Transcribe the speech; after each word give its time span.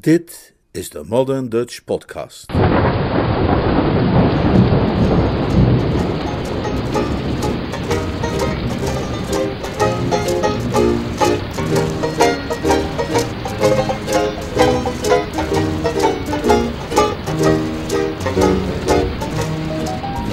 Dit 0.00 0.54
is 0.70 0.90
de 0.90 1.04
Modern 1.04 1.48
Dutch 1.48 1.84
Podcast. 1.84 2.52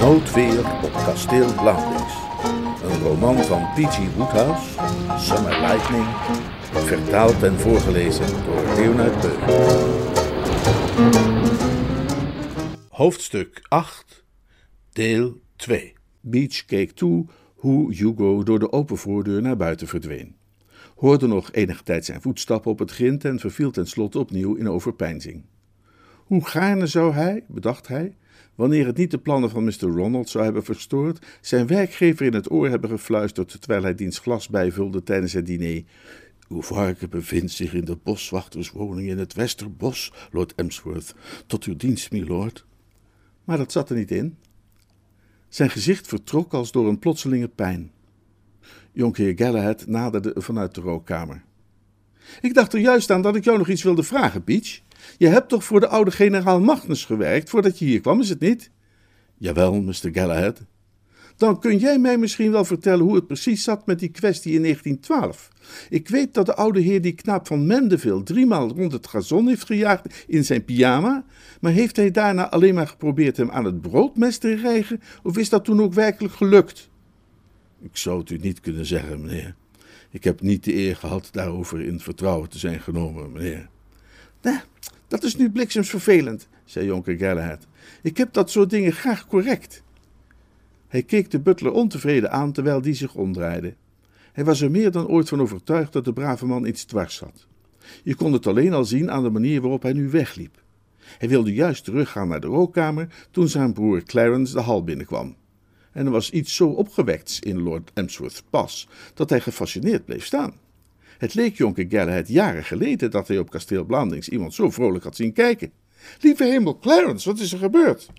Noodweer 0.00 0.58
op 0.82 0.92
kasteel 0.92 1.54
Blandings. 1.54 2.14
Een 2.82 3.02
roman 3.02 3.36
van 3.36 3.62
P.G. 3.74 4.14
Woodhouse, 4.16 4.75
Summer 5.14 5.60
Lightning, 5.60 6.06
vertaald 6.72 7.42
en 7.42 7.54
voorgelezen 7.54 8.26
door 8.44 8.62
Leonard 8.76 9.20
Beuk. 9.20 9.38
Hoofdstuk 12.88 13.66
8, 13.68 14.24
deel 14.92 15.40
2. 15.56 15.92
Beach 16.20 16.64
keek 16.64 16.90
toe 16.90 17.26
hoe 17.54 17.94
Hugo 17.94 18.42
door 18.42 18.58
de 18.58 18.72
open 18.72 18.96
voordeur 18.96 19.42
naar 19.42 19.56
buiten 19.56 19.86
verdween. 19.86 20.36
Hoorde 20.96 21.26
nog 21.26 21.52
enige 21.52 21.82
tijd 21.82 22.04
zijn 22.04 22.22
voetstappen 22.22 22.70
op 22.70 22.78
het 22.78 22.90
grind 22.90 23.24
en 23.24 23.38
verviel 23.38 23.70
tenslotte 23.70 24.18
opnieuw 24.18 24.54
in 24.54 24.68
overpeinzing. 24.68 25.44
Hoe 26.16 26.46
gaarne 26.46 26.86
zou 26.86 27.12
hij, 27.12 27.44
bedacht 27.48 27.88
hij, 27.88 28.16
wanneer 28.56 28.86
het 28.86 28.96
niet 28.96 29.10
de 29.10 29.18
plannen 29.18 29.50
van 29.50 29.64
Mr. 29.64 29.80
Ronald 29.80 30.28
zou 30.28 30.44
hebben 30.44 30.64
verstoord, 30.64 31.26
zijn 31.40 31.66
werkgever 31.66 32.26
in 32.26 32.34
het 32.34 32.50
oor 32.50 32.68
hebben 32.68 32.90
gefluisterd 32.90 33.60
terwijl 33.60 33.82
hij 33.82 33.94
diens 33.94 34.18
glas 34.18 34.48
bijvulde 34.48 35.02
tijdens 35.02 35.32
het 35.32 35.46
diner. 35.46 35.82
Uw 36.48 36.62
varken 36.62 37.10
bevindt 37.10 37.52
zich 37.52 37.74
in 37.74 37.84
de 37.84 37.96
boswachterswoning 38.02 39.08
in 39.08 39.18
het 39.18 39.34
Westerbos, 39.34 40.12
Lord 40.32 40.54
Emsworth. 40.54 41.14
Tot 41.46 41.64
uw 41.64 41.76
dienst, 41.76 42.12
milord. 42.12 42.66
Maar 43.44 43.56
dat 43.56 43.72
zat 43.72 43.90
er 43.90 43.96
niet 43.96 44.10
in. 44.10 44.36
Zijn 45.48 45.70
gezicht 45.70 46.06
vertrok 46.06 46.52
als 46.52 46.72
door 46.72 46.88
een 46.88 46.98
plotselinge 46.98 47.48
pijn. 47.48 47.90
Jonkheer 48.92 49.32
Galahad 49.36 49.86
naderde 49.86 50.32
vanuit 50.36 50.74
de 50.74 50.80
rookkamer. 50.80 51.42
Ik 52.40 52.54
dacht 52.54 52.72
er 52.72 52.80
juist 52.80 53.10
aan 53.10 53.22
dat 53.22 53.36
ik 53.36 53.44
jou 53.44 53.58
nog 53.58 53.68
iets 53.68 53.82
wilde 53.82 54.02
vragen, 54.02 54.44
Peach. 54.44 54.80
Je 55.18 55.28
hebt 55.28 55.48
toch 55.48 55.64
voor 55.64 55.80
de 55.80 55.88
oude 55.88 56.10
generaal 56.10 56.60
Magnus 56.60 57.04
gewerkt 57.04 57.50
voordat 57.50 57.78
je 57.78 57.84
hier 57.84 58.00
kwam, 58.00 58.20
is 58.20 58.28
het 58.28 58.40
niet? 58.40 58.70
Jawel, 59.38 59.82
Mr. 59.82 60.08
Galahad. 60.12 60.62
Dan 61.36 61.60
kun 61.60 61.78
jij 61.78 61.98
mij 61.98 62.18
misschien 62.18 62.50
wel 62.50 62.64
vertellen 62.64 63.04
hoe 63.04 63.14
het 63.14 63.26
precies 63.26 63.64
zat 63.64 63.86
met 63.86 63.98
die 63.98 64.08
kwestie 64.08 64.52
in 64.52 64.62
1912. 64.62 65.48
Ik 65.88 66.08
weet 66.08 66.34
dat 66.34 66.46
de 66.46 66.54
oude 66.54 66.80
heer 66.80 67.02
die 67.02 67.12
knaap 67.12 67.46
van 67.46 67.66
Mendeville 67.66 68.22
driemaal 68.22 68.68
rond 68.68 68.92
het 68.92 69.06
gazon 69.06 69.48
heeft 69.48 69.66
gejaagd 69.66 70.24
in 70.26 70.44
zijn 70.44 70.64
pyjama, 70.64 71.24
maar 71.60 71.72
heeft 71.72 71.96
hij 71.96 72.10
daarna 72.10 72.50
alleen 72.50 72.74
maar 72.74 72.88
geprobeerd 72.88 73.36
hem 73.36 73.50
aan 73.50 73.64
het 73.64 73.80
broodmes 73.80 74.38
te 74.38 74.54
rijgen, 74.54 75.00
of 75.22 75.38
is 75.38 75.48
dat 75.48 75.64
toen 75.64 75.82
ook 75.82 75.94
werkelijk 75.94 76.34
gelukt? 76.34 76.88
Ik 77.80 77.96
zou 77.96 78.18
het 78.18 78.30
u 78.30 78.36
niet 78.36 78.60
kunnen 78.60 78.86
zeggen, 78.86 79.20
meneer. 79.20 79.54
Ik 80.10 80.24
heb 80.24 80.40
niet 80.40 80.64
de 80.64 80.74
eer 80.74 80.96
gehad 80.96 81.28
daarover 81.32 81.80
in 81.80 82.00
vertrouwen 82.00 82.48
te 82.48 82.58
zijn 82.58 82.80
genomen, 82.80 83.32
meneer. 83.32 83.68
Dat 85.08 85.22
is 85.22 85.36
nu 85.36 85.50
bliksemsvervelend, 85.50 86.48
zei 86.64 86.86
jonker 86.86 87.16
Galahad. 87.16 87.66
Ik 88.02 88.16
heb 88.16 88.32
dat 88.32 88.50
soort 88.50 88.70
dingen 88.70 88.92
graag 88.92 89.26
correct. 89.26 89.82
Hij 90.88 91.02
keek 91.02 91.30
de 91.30 91.40
butler 91.40 91.72
ontevreden 91.72 92.30
aan 92.30 92.52
terwijl 92.52 92.80
die 92.80 92.94
zich 92.94 93.14
omdraaide. 93.14 93.74
Hij 94.32 94.44
was 94.44 94.60
er 94.60 94.70
meer 94.70 94.90
dan 94.90 95.08
ooit 95.08 95.28
van 95.28 95.40
overtuigd 95.40 95.92
dat 95.92 96.04
de 96.04 96.12
brave 96.12 96.46
man 96.46 96.66
iets 96.66 96.84
dwars 96.84 97.20
had. 97.20 97.46
Je 98.02 98.14
kon 98.14 98.32
het 98.32 98.46
alleen 98.46 98.72
al 98.72 98.84
zien 98.84 99.10
aan 99.10 99.22
de 99.22 99.30
manier 99.30 99.60
waarop 99.60 99.82
hij 99.82 99.92
nu 99.92 100.10
wegliep. 100.10 100.62
Hij 101.18 101.28
wilde 101.28 101.54
juist 101.54 101.84
teruggaan 101.84 102.28
naar 102.28 102.40
de 102.40 102.46
rookkamer 102.46 103.26
toen 103.30 103.48
zijn 103.48 103.72
broer 103.72 104.02
Clarence 104.02 104.54
de 104.54 104.60
hal 104.60 104.84
binnenkwam. 104.84 105.36
En 105.92 106.06
er 106.06 106.12
was 106.12 106.30
iets 106.30 106.54
zo 106.54 106.68
opgewekts 106.68 107.40
in 107.40 107.62
Lord 107.62 107.90
Emsworth's 107.94 108.42
pas 108.50 108.88
dat 109.14 109.30
hij 109.30 109.40
gefascineerd 109.40 110.04
bleef 110.04 110.24
staan. 110.24 110.54
Het 111.18 111.34
leek 111.34 111.56
jonker 111.56 111.86
Galahad 111.88 112.28
jaren 112.28 112.64
geleden 112.64 113.10
dat 113.10 113.28
hij 113.28 113.38
op 113.38 113.50
kasteel 113.50 113.84
Blandings 113.84 114.28
iemand 114.28 114.54
zo 114.54 114.70
vrolijk 114.70 115.04
had 115.04 115.16
zien 115.16 115.32
kijken. 115.32 115.72
Lieve 116.20 116.44
hemel, 116.44 116.78
Clarence, 116.78 117.28
wat 117.28 117.38
is 117.38 117.52
er 117.52 117.58
gebeurd? 117.58 118.10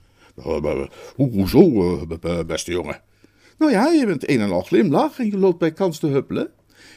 Hoezo, 1.16 2.06
beste 2.46 2.72
jongen? 2.72 3.02
Nou 3.58 3.72
ja, 3.72 3.88
je 3.88 4.06
bent 4.06 4.30
een 4.30 4.40
en 4.40 4.52
al 4.52 4.62
glimlach 4.62 5.20
en 5.20 5.26
je 5.26 5.38
loopt 5.38 5.60
bij 5.60 5.72
kans 5.72 6.00
te 6.00 6.08
huppelen. 6.08 6.52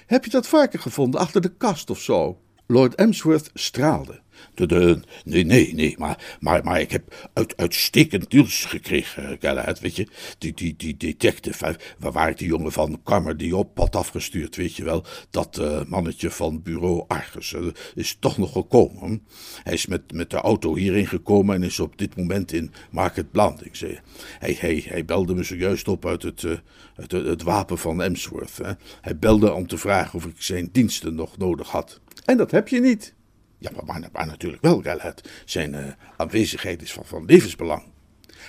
Heb 0.06 0.24
je 0.24 0.30
dat 0.30 0.46
varken 0.46 0.80
gevonden 0.80 1.20
achter 1.20 1.40
de 1.40 1.56
kast 1.56 1.90
of 1.90 1.98
zo? 1.98 2.38
Lord 2.70 2.94
Emsworth 2.94 3.50
straalde. 3.54 4.20
De, 4.54 4.66
de, 4.66 5.00
nee, 5.24 5.44
nee, 5.44 5.74
nee, 5.74 5.94
maar, 5.98 6.36
maar, 6.40 6.64
maar 6.64 6.80
ik 6.80 6.90
heb 6.90 7.30
uit, 7.32 7.56
uitstekend 7.56 8.32
nieuws 8.32 8.64
gekregen, 8.64 9.36
Galahad, 9.40 9.80
weet 9.80 9.96
je. 9.96 10.06
Die, 10.38 10.54
die, 10.54 10.74
die 10.76 10.96
detective, 10.96 11.76
waar, 11.98 12.12
waar 12.12 12.28
ik 12.28 12.38
die 12.38 12.48
jongen 12.48 12.72
van 12.72 13.00
Kammer 13.04 13.36
die 13.36 13.56
op 13.56 13.78
had 13.78 13.96
afgestuurd, 13.96 14.56
weet 14.56 14.76
je 14.76 14.84
wel. 14.84 15.04
Dat 15.30 15.58
uh, 15.60 15.80
mannetje 15.84 16.30
van 16.30 16.62
bureau 16.62 17.04
Argus 17.08 17.54
is 17.94 18.16
toch 18.20 18.38
nog 18.38 18.52
gekomen. 18.52 19.22
Hij 19.62 19.72
is 19.72 19.86
met, 19.86 20.12
met 20.12 20.30
de 20.30 20.36
auto 20.36 20.76
hierheen 20.76 21.06
gekomen 21.06 21.54
en 21.54 21.62
is 21.62 21.80
op 21.80 21.98
dit 21.98 22.16
moment 22.16 22.52
in 22.52 22.72
Market 22.90 23.30
Blandings. 23.30 23.80
Hij, 23.80 24.56
hij, 24.58 24.84
hij 24.86 25.04
belde 25.04 25.34
me 25.34 25.42
zojuist 25.42 25.88
op 25.88 26.06
uit 26.06 26.22
het, 26.22 26.42
uh, 26.42 26.58
het, 26.94 27.12
het, 27.12 27.42
wapen 27.42 27.78
van 27.78 28.02
Emsworth. 28.02 28.56
Hè. 28.56 28.72
Hij 29.00 29.18
belde 29.18 29.52
om 29.52 29.66
te 29.66 29.78
vragen 29.78 30.14
of 30.14 30.24
ik 30.24 30.42
zijn 30.42 30.68
diensten 30.72 31.14
nog 31.14 31.36
nodig 31.36 31.68
had. 31.68 32.00
En 32.30 32.36
dat 32.36 32.50
heb 32.50 32.68
je 32.68 32.80
niet. 32.80 33.14
Ja, 33.58 33.70
maar, 34.12 34.26
natuurlijk 34.26 34.62
wel, 34.62 34.82
Galahad. 34.82 35.28
Zijn 35.44 35.72
uh, 35.72 35.84
aanwezigheid 36.16 36.82
is 36.82 36.92
van, 36.92 37.04
van 37.04 37.24
levensbelang. 37.24 37.82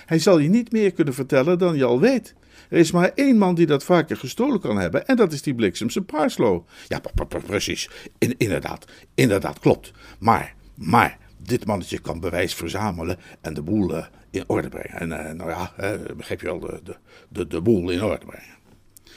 Hij 0.06 0.18
zal 0.18 0.38
je 0.38 0.48
niet 0.48 0.72
meer 0.72 0.92
kunnen 0.92 1.14
vertellen 1.14 1.58
dan 1.58 1.76
je 1.76 1.84
al 1.84 2.00
weet. 2.00 2.34
Er 2.68 2.78
is 2.78 2.90
maar 2.90 3.12
één 3.14 3.38
man 3.38 3.54
die 3.54 3.66
dat 3.66 3.84
vaker 3.84 4.16
gestolen 4.16 4.60
kan 4.60 4.78
hebben, 4.78 5.06
en 5.06 5.16
dat 5.16 5.32
is 5.32 5.42
die 5.42 5.54
bliksemse 5.54 6.02
Parslow. 6.02 6.66
Ja, 6.88 7.00
precies. 7.46 7.90
In, 8.18 8.34
inderdaad, 8.38 8.84
inderdaad, 9.14 9.58
klopt. 9.58 9.92
Maar, 10.18 10.54
maar, 10.74 11.18
dit 11.36 11.66
mannetje 11.66 11.98
kan 11.98 12.20
bewijs 12.20 12.54
verzamelen 12.54 13.18
en 13.40 13.54
de 13.54 13.62
boel 13.62 13.96
uh, 13.96 14.06
in 14.30 14.44
orde 14.46 14.68
brengen. 14.68 15.00
En 15.00 15.08
uh, 15.08 15.30
nou 15.30 15.50
ja, 15.50 15.72
begrijp 16.16 16.40
je 16.40 16.46
wel, 16.46 16.60
de, 16.60 16.80
de, 16.84 16.96
de, 17.28 17.46
de 17.46 17.60
boel 17.60 17.90
in 17.90 18.02
orde 18.02 18.26
brengen. 18.26 18.56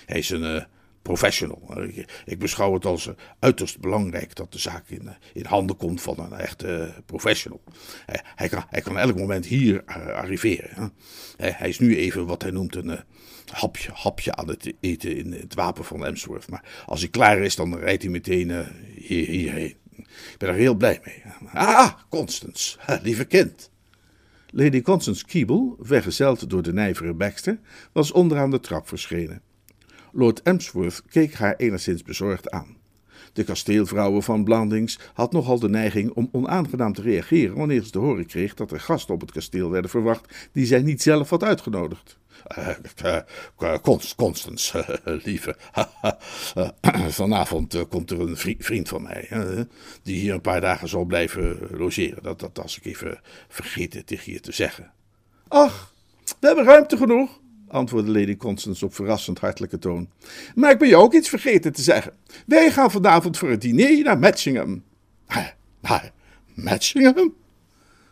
Hij 0.06 0.18
is 0.18 0.30
een 0.30 0.66
professional. 1.06 1.84
Ik 2.26 2.40
beschouw 2.40 2.74
het 2.74 2.86
als 2.86 3.08
eh, 3.08 3.14
uiterst 3.40 3.80
belangrijk 3.80 4.36
dat 4.36 4.52
de 4.52 4.60
zaak 4.60 4.90
in, 4.90 5.08
eh, 5.08 5.14
in 5.34 5.46
handen 5.46 5.78
komt 5.78 6.02
van 6.02 6.20
een 6.20 6.34
echte 6.34 6.68
eh, 6.68 7.00
professional. 7.06 7.62
Hij 8.36 8.50
kan, 8.50 8.64
hij 8.70 8.82
kan 8.82 8.98
elk 8.98 9.18
moment 9.18 9.46
hier 9.46 9.84
arriveren. 10.14 10.94
Hij 11.38 11.70
is 11.70 11.80
nu 11.80 11.98
even 11.98 12.26
wat 12.26 12.42
hij 12.42 12.52
noemt 12.52 12.76
een 12.76 13.00
hapje, 13.52 13.92
hapje 13.94 14.36
aan 14.36 14.48
het 14.48 14.74
eten 14.80 15.18
in 15.18 15.32
het 15.32 15.54
wapen 15.54 15.86
van 15.86 16.06
Emsworth. 16.06 16.50
Maar 16.50 16.84
als 16.86 17.00
hij 17.00 17.10
klaar 17.10 17.40
is, 17.40 17.56
dan 17.56 17.78
rijdt 17.78 18.02
hij 18.02 18.12
meteen 18.12 18.66
hier, 18.96 19.28
hierheen. 19.28 19.76
Ik 19.98 20.36
ben 20.38 20.50
er 20.50 20.56
heel 20.56 20.76
blij 20.76 21.00
mee. 21.04 21.24
Ah, 21.54 21.94
Constance, 22.10 22.78
lieve 23.02 23.26
kind. 23.26 23.72
Lady 24.50 24.82
Constance 24.82 25.26
Keeble, 25.26 25.76
vergezeld 25.80 26.50
door 26.50 26.62
de 26.62 26.74
nijvere 26.74 27.14
Baxter, 27.14 27.60
was 27.92 28.12
onderaan 28.12 28.52
de 28.52 28.60
trap 28.60 28.88
verschenen. 28.88 29.42
Lord 30.18 30.42
Emsworth 30.42 31.04
keek 31.10 31.34
haar 31.34 31.56
enigszins 31.56 32.04
bezorgd 32.04 32.52
aan. 32.52 32.78
De 33.34 33.44
kasteelvrouwen 33.44 34.24
van 34.24 34.44
Blandings 34.44 35.00
had 35.14 35.32
nogal 35.32 35.60
de 35.60 35.70
neiging 35.70 36.12
om 36.12 36.30
onaangenaam 36.32 36.94
te 36.94 37.02
reageren 37.02 37.56
wanneer 37.56 37.84
ze 37.84 37.90
te 37.90 38.00
horen 38.00 38.26
kreeg 38.26 38.54
dat 38.54 38.72
er 38.72 38.80
gasten 38.80 39.14
op 39.14 39.22
het 39.22 39.32
kasteel 39.32 39.70
werden 39.70 39.90
verwacht 39.90 40.50
die 40.52 40.66
zij 40.66 40.82
niet 40.82 41.02
zelf 41.02 41.30
had 41.30 41.44
uitgenodigd. 41.44 42.18
Uh, 42.58 43.18
uh, 43.60 43.76
Constance, 44.16 45.00
lieve. 45.26 45.56
vanavond 47.22 47.88
komt 47.88 48.12
er 48.12 48.20
een 48.20 48.38
vriend 48.60 48.88
van 48.88 49.02
mij, 49.02 49.30
die 50.04 50.20
hier 50.20 50.34
een 50.34 50.42
paar 50.42 50.62
dagen 50.62 50.88
zal 50.88 51.06
blijven 51.06 51.58
logeren. 51.72 52.24
Dat, 52.24 52.40
dat 52.40 52.78
ik 52.82 52.86
even 52.86 53.20
vergeten 53.48 54.06
tegen 54.06 54.32
je 54.32 54.40
te 54.40 54.52
zeggen. 54.52 54.92
Ach, 55.48 55.94
we 56.40 56.48
hebben 56.48 56.66
ruimte 56.66 56.98
genoeg 56.98 57.40
antwoordde 57.76 58.12
Lady 58.12 58.38
Constance 58.38 58.86
op 58.86 58.96
verrassend 58.96 59.40
hartelijke 59.40 59.80
toon. 59.80 60.10
Maar 60.56 60.72
ik 60.72 60.78
ben 60.78 60.88
je 60.88 60.96
ook 60.96 61.14
iets 61.14 61.30
vergeten 61.30 61.74
te 61.74 61.82
zeggen. 61.82 62.14
Wij 62.46 62.72
gaan 62.72 62.92
vanavond 62.92 63.38
voor 63.38 63.50
het 63.50 63.62
diner 63.62 64.04
naar 64.04 64.20
Matchingham. 64.20 64.84
Naar 65.82 66.12
Matchingham? 66.54 67.34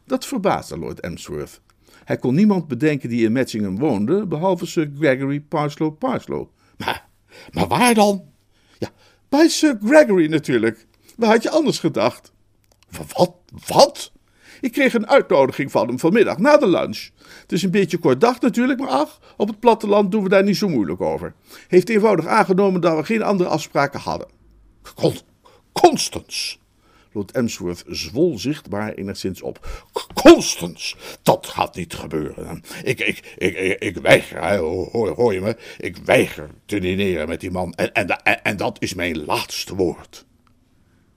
Dat 0.05 0.25
verbaasde 0.25 0.77
Lord 0.77 0.99
Emsworth. 0.99 1.61
Hij 2.03 2.17
kon 2.17 2.35
niemand 2.35 2.67
bedenken 2.67 3.09
die 3.09 3.25
in 3.25 3.31
Matchingham 3.31 3.77
woonde, 3.77 4.25
behalve 4.25 4.65
Sir 4.65 4.91
Gregory 4.97 5.39
Parslow 5.39 5.97
Parslow. 5.97 6.47
Maar, 6.77 7.07
maar 7.51 7.67
waar 7.67 7.93
dan? 7.93 8.23
Ja, 8.79 8.89
bij 9.29 9.47
Sir 9.47 9.77
Gregory 9.83 10.29
natuurlijk. 10.29 10.87
Waar 11.15 11.29
had 11.29 11.43
je 11.43 11.49
anders 11.49 11.79
gedacht? 11.79 12.31
Wat? 13.13 13.35
Wat? 13.67 14.11
Ik 14.63 14.71
kreeg 14.71 14.93
een 14.93 15.07
uitnodiging 15.07 15.71
van 15.71 15.87
hem 15.87 15.99
vanmiddag 15.99 16.37
na 16.37 16.57
de 16.57 16.67
lunch. 16.67 17.09
Het 17.41 17.51
is 17.51 17.63
een 17.63 17.71
beetje 17.71 17.97
kort 17.97 18.21
dag 18.21 18.41
natuurlijk, 18.41 18.79
maar 18.79 18.89
ach, 18.89 19.19
op 19.37 19.47
het 19.47 19.59
platteland 19.59 20.11
doen 20.11 20.23
we 20.23 20.29
daar 20.29 20.43
niet 20.43 20.57
zo 20.57 20.69
moeilijk 20.69 21.01
over. 21.01 21.33
Heeft 21.67 21.89
eenvoudig 21.89 22.25
aangenomen 22.25 22.81
dat 22.81 22.97
we 22.97 23.03
geen 23.03 23.21
andere 23.21 23.49
afspraken 23.49 23.99
hadden. 23.99 24.27
Constance. 25.71 26.57
Lord 27.11 27.31
Emsworth 27.31 27.83
zwol 27.87 28.39
zichtbaar 28.39 28.93
enigszins 28.93 29.41
op. 29.41 29.83
Constance, 30.13 30.95
dat 31.21 31.47
gaat 31.47 31.75
niet 31.75 31.93
gebeuren. 31.93 32.63
Ik, 32.83 32.99
ik, 32.99 33.35
ik, 33.37 33.79
ik, 33.79 33.97
weiger, 33.97 34.57
hoor, 34.57 35.15
hoor 35.15 35.33
je 35.33 35.41
me? 35.41 35.57
Ik 35.77 35.97
weiger 35.97 36.49
te 36.65 36.79
dineren 36.79 37.27
met 37.27 37.39
die 37.39 37.51
man. 37.51 37.73
En, 37.73 37.93
en, 37.93 38.43
en 38.43 38.57
dat 38.57 38.77
is 38.81 38.93
mijn 38.93 39.25
laatste 39.25 39.75
woord. 39.75 40.25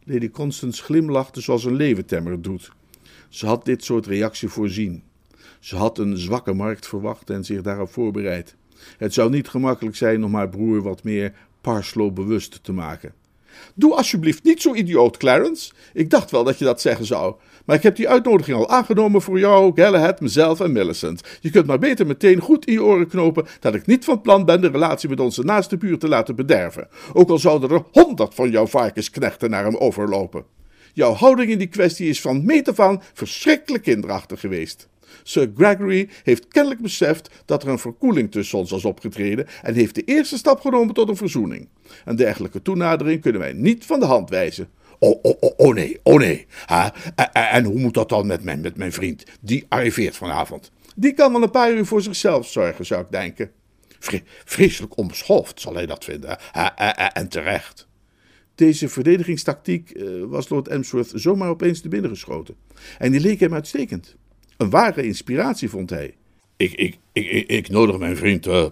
Lady 0.04 0.30
Constance 0.30 0.82
glimlachte 0.82 1.40
zoals 1.40 1.64
een 1.64 1.76
leeuwentemmer 1.76 2.42
doet. 2.42 2.70
Ze 3.28 3.46
had 3.46 3.64
dit 3.64 3.84
soort 3.84 4.06
reactie 4.06 4.48
voorzien. 4.48 5.02
Ze 5.60 5.76
had 5.76 5.98
een 5.98 6.16
zwakke 6.16 6.52
markt 6.52 6.86
verwacht 6.86 7.30
en 7.30 7.44
zich 7.44 7.62
daarop 7.62 7.90
voorbereid. 7.90 8.56
Het 8.98 9.14
zou 9.14 9.30
niet 9.30 9.48
gemakkelijk 9.48 9.96
zijn 9.96 10.24
om 10.24 10.34
haar 10.34 10.48
broer 10.48 10.82
wat 10.82 11.04
meer 11.04 11.32
Parslow 11.60 12.12
bewust 12.12 12.58
te 12.62 12.72
maken. 12.72 13.12
Doe 13.74 13.94
alsjeblieft 13.94 14.44
niet 14.44 14.62
zo 14.62 14.74
idioot, 14.74 15.16
Clarence. 15.16 15.72
Ik 15.92 16.10
dacht 16.10 16.30
wel 16.30 16.44
dat 16.44 16.58
je 16.58 16.64
dat 16.64 16.80
zeggen 16.80 17.04
zou. 17.04 17.34
Maar 17.64 17.76
ik 17.76 17.82
heb 17.82 17.96
die 17.96 18.08
uitnodiging 18.08 18.56
al 18.56 18.68
aangenomen 18.68 19.22
voor 19.22 19.38
jou, 19.38 19.72
Galahad, 19.74 20.20
mezelf 20.20 20.60
en 20.60 20.72
Millicent. 20.72 21.38
Je 21.40 21.50
kunt 21.50 21.66
maar 21.66 21.78
beter 21.78 22.06
meteen 22.06 22.40
goed 22.40 22.66
in 22.66 22.72
je 22.72 22.82
oren 22.82 23.08
knopen 23.08 23.46
dat 23.60 23.74
ik 23.74 23.86
niet 23.86 24.04
van 24.04 24.20
plan 24.20 24.44
ben 24.44 24.60
de 24.60 24.68
relatie 24.68 25.08
met 25.08 25.20
onze 25.20 25.42
naaste 25.42 25.76
buur 25.76 25.98
te 25.98 26.08
laten 26.08 26.36
bederven. 26.36 26.88
Ook 27.12 27.30
al 27.30 27.38
zouden 27.38 27.70
er 27.70 27.82
honderd 27.92 28.34
van 28.34 28.50
jouw 28.50 28.66
varkensknechten 28.66 29.50
naar 29.50 29.64
hem 29.64 29.76
overlopen. 29.76 30.55
Jouw 30.96 31.12
houding 31.12 31.50
in 31.50 31.58
die 31.58 31.66
kwestie 31.66 32.08
is 32.08 32.20
van 32.20 32.44
meet 32.44 32.68
af 32.68 32.80
aan 32.80 33.02
verschrikkelijk 33.12 33.82
kinderachtig 33.82 34.40
geweest. 34.40 34.88
Sir 35.22 35.52
Gregory 35.56 36.08
heeft 36.22 36.48
kennelijk 36.48 36.80
beseft 36.80 37.30
dat 37.44 37.62
er 37.62 37.68
een 37.68 37.78
verkoeling 37.78 38.30
tussen 38.30 38.58
ons 38.58 38.70
was 38.70 38.84
opgetreden 38.84 39.46
en 39.62 39.74
heeft 39.74 39.94
de 39.94 40.04
eerste 40.04 40.36
stap 40.36 40.60
genomen 40.60 40.94
tot 40.94 41.08
een 41.08 41.16
verzoening. 41.16 41.68
Een 42.04 42.16
dergelijke 42.16 42.62
toenadering 42.62 43.20
kunnen 43.20 43.40
wij 43.40 43.52
niet 43.52 43.84
van 43.84 44.00
de 44.00 44.06
hand 44.06 44.30
wijzen. 44.30 44.68
Oh, 44.98 45.18
oh, 45.22 45.36
oh, 45.40 45.52
oh 45.56 45.74
nee, 45.74 46.00
oh 46.02 46.18
nee. 46.18 46.46
Ha? 46.66 46.94
En 47.32 47.64
hoe 47.64 47.78
moet 47.78 47.94
dat 47.94 48.08
dan 48.08 48.26
met 48.26 48.42
mijn, 48.42 48.60
met 48.60 48.76
mijn 48.76 48.92
vriend? 48.92 49.24
Die 49.40 49.66
arriveert 49.68 50.16
vanavond. 50.16 50.70
Die 50.94 51.12
kan 51.12 51.32
wel 51.32 51.42
een 51.42 51.50
paar 51.50 51.72
uur 51.72 51.86
voor 51.86 52.02
zichzelf 52.02 52.46
zorgen, 52.46 52.86
zou 52.86 53.00
ik 53.00 53.10
denken. 53.10 53.50
vreselijk 54.44 54.96
onbeschoft 54.96 55.60
zal 55.60 55.74
hij 55.74 55.86
dat 55.86 56.04
vinden. 56.04 56.38
En 57.12 57.28
terecht. 57.28 57.85
Deze 58.56 58.88
verdedigingstactiek 58.88 59.90
eh, 59.90 60.04
was 60.26 60.48
Lord 60.48 60.68
Emsworth 60.68 61.12
zomaar 61.14 61.48
opeens 61.48 61.80
te 61.80 61.88
binnen 61.88 62.10
geschoten. 62.10 62.54
En 62.98 63.10
die 63.12 63.20
leek 63.20 63.40
hem 63.40 63.54
uitstekend. 63.54 64.16
Een 64.56 64.70
ware 64.70 65.02
inspiratie 65.02 65.68
vond 65.68 65.90
hij. 65.90 66.14
Ik, 66.56 66.72
ik, 66.72 66.98
ik, 67.12 67.48
ik, 67.48 67.68
nodig 67.68 67.98
mijn 67.98 68.16
vriend 68.16 68.46
uh, 68.46 68.66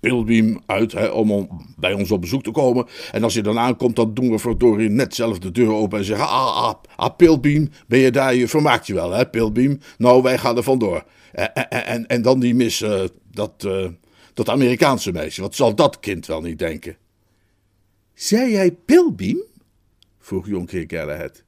Pilbeam 0.00 0.62
uit 0.66 0.92
hè, 0.92 1.06
om 1.06 1.48
bij 1.76 1.92
ons 1.92 2.10
op 2.10 2.20
bezoek 2.20 2.42
te 2.42 2.50
komen. 2.50 2.86
En 3.12 3.22
als 3.22 3.34
hij 3.34 3.42
dan 3.42 3.58
aankomt, 3.58 3.96
dan 3.96 4.14
doen 4.14 4.30
we 4.30 4.38
verdorie 4.38 4.88
net 4.88 5.14
zelf 5.14 5.38
de 5.38 5.52
deur 5.52 5.72
open 5.72 5.98
en 5.98 6.04
zeggen: 6.04 6.26
Ah, 6.26 6.56
ah, 6.56 6.74
ah 6.96 7.16
Pilbeam, 7.16 7.70
ben 7.86 7.98
je 7.98 8.10
daar? 8.10 8.34
Je 8.34 8.48
vermaakt 8.48 8.86
je 8.86 8.94
wel, 8.94 9.10
hè, 9.10 9.26
Pilbeam? 9.26 9.78
Nou, 9.98 10.22
wij 10.22 10.38
gaan 10.38 10.56
er 10.56 10.62
vandoor. 10.62 11.04
En, 11.32 11.54
en, 11.70 12.06
en, 12.06 12.22
dan 12.22 12.40
die 12.40 12.54
mis, 12.54 12.84
dat, 13.30 13.68
dat 14.34 14.48
Amerikaanse 14.48 15.12
meisje. 15.12 15.40
Wat 15.40 15.54
zal 15.54 15.74
dat 15.74 16.00
kind 16.00 16.26
wel 16.26 16.40
niet 16.40 16.58
denken? 16.58 16.96
Zei 18.20 18.50
jij 18.50 18.72
Pilbeam? 18.72 19.42
vroeg 20.18 20.46
jonkheer 20.46 20.84
Galahad. 20.86 21.42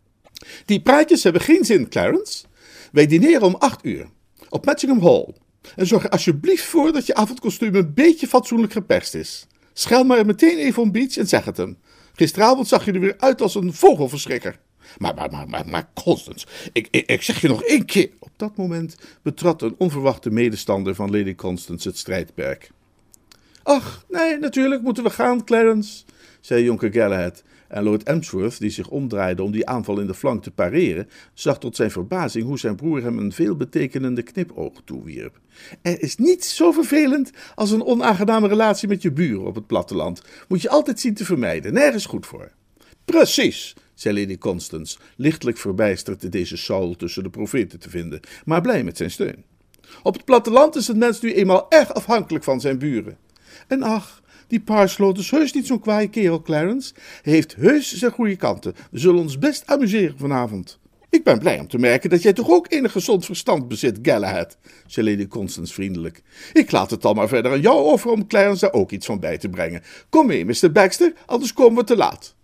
Die 0.65 0.83
praatjes 0.83 1.23
hebben 1.23 1.43
geen 1.43 1.65
zin, 1.65 1.89
Clarence. 1.89 2.45
Wij 2.93 3.07
dineren 3.07 3.43
om 3.43 3.55
acht 3.55 3.85
uur 3.85 4.07
op 4.49 4.65
Matchingham 4.65 5.03
Hall. 5.03 5.35
En 5.77 5.87
zorg 5.87 6.05
er 6.05 6.11
alsjeblieft 6.11 6.65
voor 6.65 6.93
dat 6.93 7.07
je 7.07 7.15
avondkostuum 7.15 7.75
een 7.75 7.95
beetje 7.95 8.27
fatsoenlijk 8.27 8.73
geperst 8.73 9.15
is. 9.15 9.47
Schel 9.73 10.05
maar 10.05 10.27
meteen 10.27 10.59
even 10.59 10.83
om 10.83 10.93
Beach 10.93 11.17
en 11.17 11.29
zeg 11.29 11.45
het 11.45 11.57
hem. 11.57 11.77
Gisteravond 12.15 12.69
zag 12.69 12.85
je 12.85 12.93
er 12.93 13.01
weer 13.01 13.19
uit 13.19 13.41
als 13.41 13.55
een 13.55 13.75
vogelverschrikker. 13.75 14.59
Maar, 14.99 15.15
maar, 15.15 15.31
maar, 15.31 15.49
maar, 15.49 15.69
maar 15.69 15.89
Constance, 16.05 16.47
ik, 16.73 16.89
ik, 16.91 17.07
ik 17.07 17.23
zeg 17.23 17.41
je 17.41 17.49
nog 17.49 17.63
één 17.63 17.85
keer. 17.85 18.11
Op 18.19 18.33
dat 18.37 18.57
moment 18.57 18.97
betrad 19.23 19.63
een 19.63 19.75
onverwachte 19.79 20.31
medestander 20.31 20.95
van 20.95 21.11
Lady 21.11 21.35
Constance 21.35 21.89
het 21.89 21.99
strijdperk. 21.99 22.71
Ach, 23.63 24.05
nee, 24.09 24.39
natuurlijk 24.39 24.83
moeten 24.83 25.05
we 25.05 25.11
gaan, 25.11 25.45
Clarence, 25.45 26.05
zei 26.43 26.65
jonker 26.65 26.93
Galahad 26.93 27.43
en 27.69 27.83
Lord 27.83 28.03
Emsworth, 28.03 28.59
die 28.59 28.71
zich 28.71 28.89
omdraaide 28.89 29.43
om 29.43 29.53
die 29.53 29.67
aanval 29.67 30.01
in 30.01 30.07
de 30.07 30.15
flank 30.15 30.43
te 30.43 30.51
pareren, 30.51 31.09
zag 31.35 31.59
tot 31.59 31.77
zijn 31.77 31.91
verbazing 31.91 32.45
hoe 32.45 32.59
zijn 32.59 32.77
broer 32.77 33.03
hem 33.03 33.19
een 33.19 33.33
veelbetekenende 33.33 34.23
knipoog 34.23 34.83
toewierp. 34.85 35.41
Er 35.83 36.03
is 36.03 36.17
niets 36.17 36.57
zo 36.57 36.73
vervelend 36.73 37.31
als 37.55 37.71
een 37.71 37.85
onaangename 37.85 38.49
relatie 38.49 38.89
met 38.89 39.03
je 39.03 39.13
buren 39.13 39.47
op 39.47 39.55
het 39.55 39.67
platteland. 39.67 40.23
Moet 40.49 40.63
je 40.63 40.69
altijd 40.69 41.01
zien 41.01 41.15
te 41.15 41.25
vermijden, 41.25 41.73
nergens 41.73 42.07
goed 42.07 42.27
voor. 42.27 42.53
Precies, 43.05 43.75
zei 43.95 44.21
Lady 44.21 44.39
Constance, 44.39 44.99
lichtelijk 45.17 45.59
verbijsterd 45.59 46.33
deze 46.33 46.57
Saul 46.57 46.97
tussen 46.97 47.23
de 47.23 47.31
profeten 47.31 47.79
te 47.79 47.91
vinden, 47.91 48.21
maar 48.45 48.61
blij 48.61 48.85
met 48.85 48.97
zijn 48.97 49.11
steun. 49.11 49.45
Op 50.03 50.15
het 50.15 50.25
platteland 50.25 50.77
is 50.77 50.87
het 50.87 50.97
mens 50.97 51.21
nu 51.21 51.33
eenmaal 51.33 51.67
erg 51.71 51.95
afhankelijk 51.95 52.45
van 52.45 52.61
zijn 52.61 52.79
buren. 52.79 53.17
En 53.69 53.83
ach, 53.83 54.22
die 54.53 54.61
Parsloot 54.61 55.19
is 55.19 55.31
heus 55.31 55.53
niet 55.53 55.67
zo'n 55.67 55.81
kwaaie 55.81 56.09
kerel, 56.09 56.43
Clarence. 56.43 56.95
Hij 57.23 57.33
heeft 57.33 57.55
heus 57.55 57.93
zijn 57.93 58.13
goede 58.13 58.37
kanten. 58.37 58.75
We 58.91 58.99
zullen 58.99 59.21
ons 59.21 59.39
best 59.39 59.67
amuseren 59.67 60.19
vanavond. 60.19 60.79
Ik 61.11 61.25
ben 61.25 61.39
blij 61.39 61.59
om 61.59 61.69
te 61.69 61.79
merken 61.79 62.11
dat 62.11 62.23
jij 62.23 62.33
toch 62.33 62.51
ook 62.51 62.73
enig 62.73 62.93
gezond 62.93 63.25
verstand 63.25 63.69
bezit, 63.69 63.99
Galahad, 64.03 64.59
zei 64.87 65.11
Lady 65.11 65.29
Constance 65.29 65.73
vriendelijk. 65.73 66.23
Ik 66.53 66.71
laat 66.71 66.91
het 66.91 67.03
dan 67.03 67.17
maar 67.17 67.29
verder 67.29 67.53
aan 67.53 67.61
jou 67.61 67.77
over 67.77 68.11
om 68.11 68.27
Clarence 68.27 68.65
daar 68.65 68.73
ook 68.73 68.91
iets 68.91 69.07
van 69.07 69.21
bij 69.21 69.39
te 69.39 69.49
brengen. 69.49 69.83
Kom 70.09 70.27
mee, 70.27 70.45
Mr. 70.45 70.73
Baxter, 70.73 71.13
anders 71.27 71.53
komen 71.53 71.79
we 71.79 71.85
te 71.85 71.97
laat. 71.97 72.35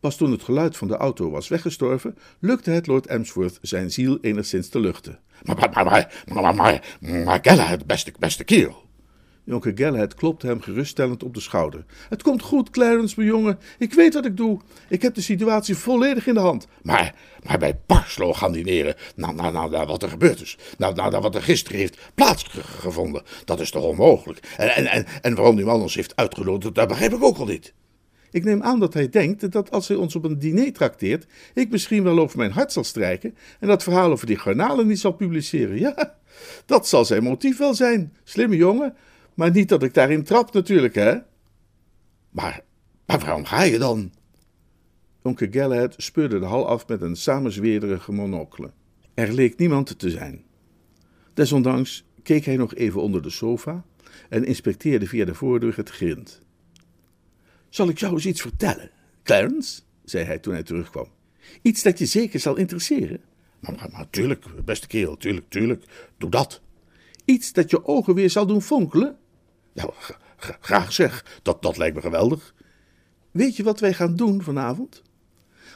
Pas 0.00 0.16
toen 0.16 0.30
het 0.30 0.42
geluid 0.42 0.76
van 0.76 0.88
de 0.88 0.96
auto 0.96 1.30
was 1.30 1.48
weggestorven, 1.48 2.16
lukte 2.40 2.70
het 2.70 2.86
Lord 2.86 3.06
Emsworth 3.06 3.58
zijn 3.62 3.90
ziel 3.90 4.18
enigszins 4.20 4.68
te 4.68 4.80
luchten. 4.80 5.18
Maar, 5.42 5.70
maar, 5.72 5.84
maar, 6.54 6.82
maar, 7.24 7.82
beste, 7.86 8.12
beste 8.18 8.44
kerel. 8.44 8.87
Jonker 9.48 9.72
Galahad 9.74 10.14
klopte 10.14 10.46
hem 10.46 10.60
geruststellend 10.60 11.22
op 11.22 11.34
de 11.34 11.40
schouder. 11.40 11.84
Het 12.08 12.22
komt 12.22 12.42
goed, 12.42 12.70
Clarence, 12.70 13.14
mijn 13.16 13.28
jongen. 13.28 13.58
Ik 13.78 13.94
weet 13.94 14.14
wat 14.14 14.24
ik 14.24 14.36
doe. 14.36 14.60
Ik 14.88 15.02
heb 15.02 15.14
de 15.14 15.20
situatie 15.20 15.76
volledig 15.76 16.26
in 16.26 16.34
de 16.34 16.40
hand. 16.40 16.66
Maar, 16.82 17.14
maar 17.46 17.58
bij 17.58 17.76
Parslow 17.86 18.34
gaan 18.34 18.52
dineren, 18.52 18.94
nou, 19.16 19.34
nou, 19.34 19.52
nou, 19.52 19.70
nou, 19.70 19.86
wat 19.86 20.02
er 20.02 20.08
gebeurd 20.08 20.40
is. 20.40 20.58
Nou, 20.78 20.94
nou, 20.94 21.10
nou, 21.10 21.22
wat 21.22 21.34
er 21.34 21.42
gisteren 21.42 21.78
heeft 21.78 21.98
plaatsgevonden. 22.14 23.22
Dat 23.44 23.60
is 23.60 23.70
toch 23.70 23.82
onmogelijk. 23.82 24.54
En, 24.56 24.74
en, 24.74 24.86
en, 24.86 25.06
en 25.20 25.34
waarom 25.34 25.56
die 25.56 25.64
man 25.64 25.80
ons 25.80 25.94
heeft 25.94 26.16
uitgenodigd, 26.16 26.74
dat 26.74 26.88
begrijp 26.88 27.12
ik 27.12 27.22
ook 27.22 27.38
al 27.38 27.46
niet. 27.46 27.74
Ik 28.30 28.44
neem 28.44 28.62
aan 28.62 28.80
dat 28.80 28.94
hij 28.94 29.08
denkt 29.08 29.52
dat 29.52 29.70
als 29.70 29.88
hij 29.88 29.96
ons 29.96 30.16
op 30.16 30.24
een 30.24 30.38
diner 30.38 30.72
trakteert, 30.72 31.26
ik 31.54 31.70
misschien 31.70 32.02
wel 32.02 32.18
over 32.18 32.38
mijn 32.38 32.52
hart 32.52 32.72
zal 32.72 32.84
strijken 32.84 33.36
en 33.60 33.68
dat 33.68 33.82
verhaal 33.82 34.10
over 34.10 34.26
die 34.26 34.38
garnalen 34.38 34.86
niet 34.86 35.00
zal 35.00 35.12
publiceren. 35.12 35.78
Ja, 35.78 36.16
dat 36.66 36.88
zal 36.88 37.04
zijn 37.04 37.22
motief 37.22 37.58
wel 37.58 37.74
zijn. 37.74 38.12
Slimme 38.24 38.56
jongen, 38.56 38.94
maar 39.38 39.50
niet 39.50 39.68
dat 39.68 39.82
ik 39.82 39.94
daarin 39.94 40.24
trap 40.24 40.52
natuurlijk, 40.52 40.94
hè? 40.94 41.18
Maar, 42.30 42.60
maar 43.06 43.18
waarom 43.18 43.44
ga 43.44 43.62
je 43.62 43.78
dan? 43.78 44.12
Onkel 45.22 45.46
Galahad 45.50 45.94
speurde 45.96 46.38
de 46.38 46.44
hal 46.44 46.68
af 46.68 46.86
met 46.86 47.00
een 47.00 47.16
samenzweerderige 47.16 48.12
monocle. 48.12 48.70
Er 49.14 49.32
leek 49.32 49.58
niemand 49.58 49.98
te 49.98 50.10
zijn. 50.10 50.44
Desondanks 51.34 52.04
keek 52.22 52.44
hij 52.44 52.56
nog 52.56 52.74
even 52.74 53.02
onder 53.02 53.22
de 53.22 53.30
sofa 53.30 53.84
en 54.28 54.44
inspecteerde 54.44 55.06
via 55.06 55.24
de 55.24 55.34
voordeur 55.34 55.76
het 55.76 55.90
grind. 55.90 56.40
Zal 57.68 57.88
ik 57.88 57.98
jou 57.98 58.12
eens 58.14 58.26
iets 58.26 58.40
vertellen, 58.40 58.90
Clarence? 59.22 59.80
zei 60.04 60.24
hij 60.24 60.38
toen 60.38 60.52
hij 60.52 60.62
terugkwam. 60.62 61.06
Iets 61.62 61.82
dat 61.82 61.98
je 61.98 62.06
zeker 62.06 62.40
zal 62.40 62.56
interesseren. 62.56 63.20
Maar, 63.60 63.74
maar, 63.74 63.90
maar 63.92 64.10
tuurlijk, 64.10 64.64
beste 64.64 64.86
kerel, 64.86 65.16
tuurlijk, 65.16 65.48
tuurlijk, 65.48 65.84
doe 66.16 66.30
dat. 66.30 66.60
Iets 67.24 67.52
dat 67.52 67.70
je 67.70 67.84
ogen 67.84 68.14
weer 68.14 68.30
zal 68.30 68.46
doen 68.46 68.62
fonkelen? 68.62 69.18
Nou, 69.78 69.92
graag 70.60 70.92
zeg, 70.92 71.38
dat, 71.42 71.62
dat 71.62 71.76
lijkt 71.76 71.96
me 71.96 72.00
geweldig. 72.00 72.54
Weet 73.30 73.56
je 73.56 73.62
wat 73.62 73.80
wij 73.80 73.94
gaan 73.94 74.16
doen 74.16 74.42
vanavond? 74.42 75.02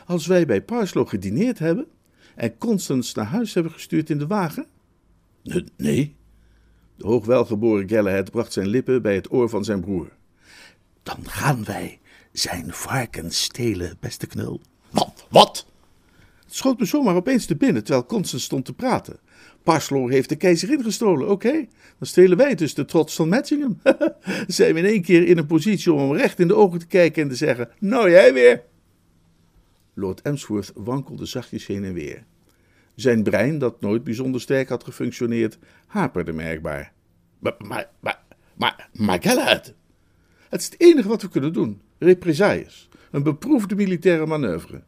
Als 0.07 0.27
wij 0.27 0.47
bij 0.47 0.63
Parslow 0.63 1.09
gedineerd 1.09 1.59
hebben 1.59 1.87
en 2.35 2.59
Constance 2.59 3.13
naar 3.19 3.27
huis 3.27 3.55
hebben 3.55 3.73
gestuurd 3.73 4.11
in 4.11 4.19
de 4.19 4.27
wagen? 4.27 4.67
Nee. 5.77 6.17
De 6.97 7.07
hoogwelgeboren 7.07 7.89
Galahad 7.89 8.31
bracht 8.31 8.53
zijn 8.53 8.67
lippen 8.67 9.03
bij 9.03 9.15
het 9.15 9.33
oor 9.33 9.49
van 9.49 9.65
zijn 9.65 9.81
broer. 9.81 10.13
Dan 11.03 11.29
gaan 11.29 11.65
wij 11.65 12.01
zijn 12.33 12.73
varken 12.73 13.31
stelen, 13.31 13.97
beste 14.01 14.27
knul. 14.27 14.61
Wat? 14.91 15.27
Wat? 15.31 15.67
Het 16.45 16.55
schoot 16.55 16.79
me 16.79 16.85
zomaar 16.85 17.15
opeens 17.15 17.47
te 17.47 17.57
binnen 17.57 17.85
terwijl 17.85 18.07
Constance 18.07 18.45
stond 18.45 18.65
te 18.65 18.73
praten. 18.73 19.19
Parslow 19.63 20.11
heeft 20.11 20.29
de 20.29 20.37
keizerin 20.37 20.83
gestolen, 20.83 21.29
oké? 21.29 21.53
Dan 21.99 22.07
stelen 22.07 22.37
wij 22.37 22.55
dus 22.55 22.75
de 22.75 22.85
trots 22.85 23.15
van 23.15 23.29
Matchingham. 23.29 23.81
Zijn 24.47 24.75
we 24.75 24.81
in 24.81 24.87
één 24.87 25.03
keer 25.03 25.27
in 25.27 25.39
een 25.39 25.47
positie 25.47 25.93
om 25.93 25.99
hem 25.99 26.17
recht 26.17 26.39
in 26.39 26.49
de 26.49 26.55
ogen 26.55 26.79
te 26.79 26.87
kijken 26.87 27.23
en 27.23 27.29
te 27.29 27.35
zeggen: 27.35 27.71
Nou, 27.79 28.11
jij 28.11 28.33
weer. 28.33 28.63
Lord 29.95 30.21
Emsworth 30.21 30.73
wankelde 30.75 31.27
zachtjes 31.27 31.67
heen 31.67 31.85
en 31.85 31.93
weer. 31.93 32.25
Zijn 32.95 33.23
brein, 33.23 33.59
dat 33.59 33.81
nooit 33.81 34.05
bijzonder 34.05 34.41
sterk 34.41 34.69
had 34.69 34.85
gefunctioneerd, 34.85 35.59
haperde 35.87 36.33
merkbaar. 36.33 36.93
Maar, 37.39 37.55
maar, 37.59 37.89
maar, 38.01 38.25
maar. 38.57 38.89
Het 40.49 40.61
is 40.61 40.65
het 40.65 40.81
enige 40.81 41.09
wat 41.09 41.23
we 41.23 41.29
kunnen 41.29 41.53
doen. 41.53 41.81
Represailles. 41.99 42.89
Een 43.11 43.23
beproefde 43.23 43.75
militaire 43.75 44.27
manoeuvre. 44.27 44.83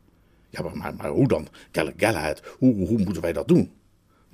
Ja, 0.50 0.62
maar, 0.62 0.76
maar, 0.76 0.94
maar 0.94 1.10
hoe 1.10 1.28
dan? 1.28 1.48
Galahad, 1.96 2.42
hoe, 2.58 2.86
hoe 2.86 2.98
moeten 2.98 3.22
wij 3.22 3.32
dat 3.32 3.48
doen? 3.48 3.72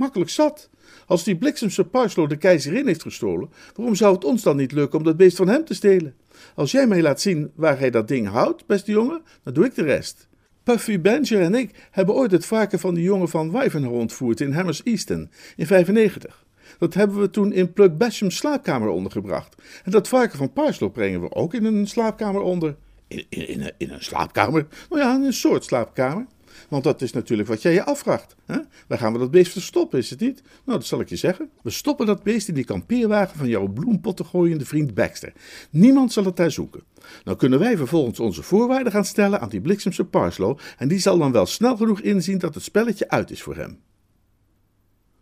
Makkelijk 0.00 0.30
zat. 0.30 0.70
Als 1.06 1.24
die 1.24 1.36
bliksemse 1.36 1.84
Parslow 1.84 2.28
de 2.28 2.36
keizerin 2.36 2.86
heeft 2.86 3.02
gestolen, 3.02 3.50
waarom 3.74 3.94
zou 3.94 4.14
het 4.14 4.24
ons 4.24 4.42
dan 4.42 4.56
niet 4.56 4.72
lukken 4.72 4.98
om 4.98 5.04
dat 5.04 5.16
beest 5.16 5.36
van 5.36 5.48
hem 5.48 5.64
te 5.64 5.74
stelen? 5.74 6.14
Als 6.54 6.70
jij 6.70 6.86
mij 6.86 7.02
laat 7.02 7.20
zien 7.20 7.50
waar 7.54 7.78
hij 7.78 7.90
dat 7.90 8.08
ding 8.08 8.28
houdt, 8.28 8.66
beste 8.66 8.92
jongen, 8.92 9.22
dan 9.42 9.52
doe 9.54 9.64
ik 9.64 9.74
de 9.74 9.82
rest. 9.82 10.28
Puffy 10.62 11.00
Bencher 11.00 11.40
en 11.40 11.54
ik 11.54 11.88
hebben 11.90 12.14
ooit 12.14 12.30
het 12.30 12.46
varken 12.46 12.78
van 12.78 12.94
die 12.94 13.04
jongen 13.04 13.28
van 13.28 13.52
Wivenhoe 13.52 13.98
ontvoerd 13.98 14.40
in 14.40 14.52
Hammers 14.52 14.82
Easton 14.82 15.30
in 15.56 15.66
95. 15.66 16.44
Dat 16.78 16.94
hebben 16.94 17.20
we 17.20 17.30
toen 17.30 17.52
in 17.52 17.72
Plug 17.72 17.96
Basham's 17.96 18.36
slaapkamer 18.36 18.88
ondergebracht. 18.88 19.54
En 19.84 19.90
dat 19.90 20.08
varken 20.08 20.38
van 20.38 20.52
Parslow 20.52 20.92
brengen 20.92 21.20
we 21.20 21.34
ook 21.34 21.54
in 21.54 21.64
een 21.64 21.86
slaapkamer 21.86 22.40
onder. 22.40 22.76
In, 23.08 23.26
een, 23.28 23.72
in 23.78 23.90
een 23.90 24.02
slaapkamer? 24.02 24.66
Nou 24.90 25.02
ja, 25.02 25.14
in 25.14 25.22
een 25.22 25.32
soort 25.32 25.64
slaapkamer. 25.64 26.26
Want 26.70 26.84
dat 26.84 27.02
is 27.02 27.12
natuurlijk 27.12 27.48
wat 27.48 27.62
jij 27.62 27.72
je 27.72 27.84
afvraagt. 27.84 28.36
Hè? 28.46 28.58
Waar 28.88 28.98
gaan 28.98 29.12
we 29.12 29.18
dat 29.18 29.30
beest 29.30 29.52
verstoppen, 29.52 29.98
is 29.98 30.10
het 30.10 30.20
niet? 30.20 30.42
Nou, 30.64 30.78
dat 30.78 30.86
zal 30.86 31.00
ik 31.00 31.08
je 31.08 31.16
zeggen. 31.16 31.50
We 31.62 31.70
stoppen 31.70 32.06
dat 32.06 32.22
beest 32.22 32.48
in 32.48 32.54
die 32.54 32.64
kampeerwagen 32.64 33.38
van 33.38 33.48
jouw 33.48 33.72
gooiende 34.14 34.64
vriend 34.64 34.94
Baxter. 34.94 35.32
Niemand 35.70 36.12
zal 36.12 36.24
het 36.24 36.36
daar 36.36 36.50
zoeken. 36.50 36.82
Dan 37.24 37.36
kunnen 37.36 37.58
wij 37.58 37.76
vervolgens 37.76 38.20
onze 38.20 38.42
voorwaarden 38.42 38.92
gaan 38.92 39.04
stellen 39.04 39.40
aan 39.40 39.48
die 39.48 39.60
bliksemse 39.60 40.04
Parslow 40.04 40.58
en 40.78 40.88
die 40.88 40.98
zal 40.98 41.18
dan 41.18 41.32
wel 41.32 41.46
snel 41.46 41.76
genoeg 41.76 42.00
inzien 42.00 42.38
dat 42.38 42.54
het 42.54 42.62
spelletje 42.62 43.08
uit 43.08 43.30
is 43.30 43.42
voor 43.42 43.56
hem. 43.56 43.78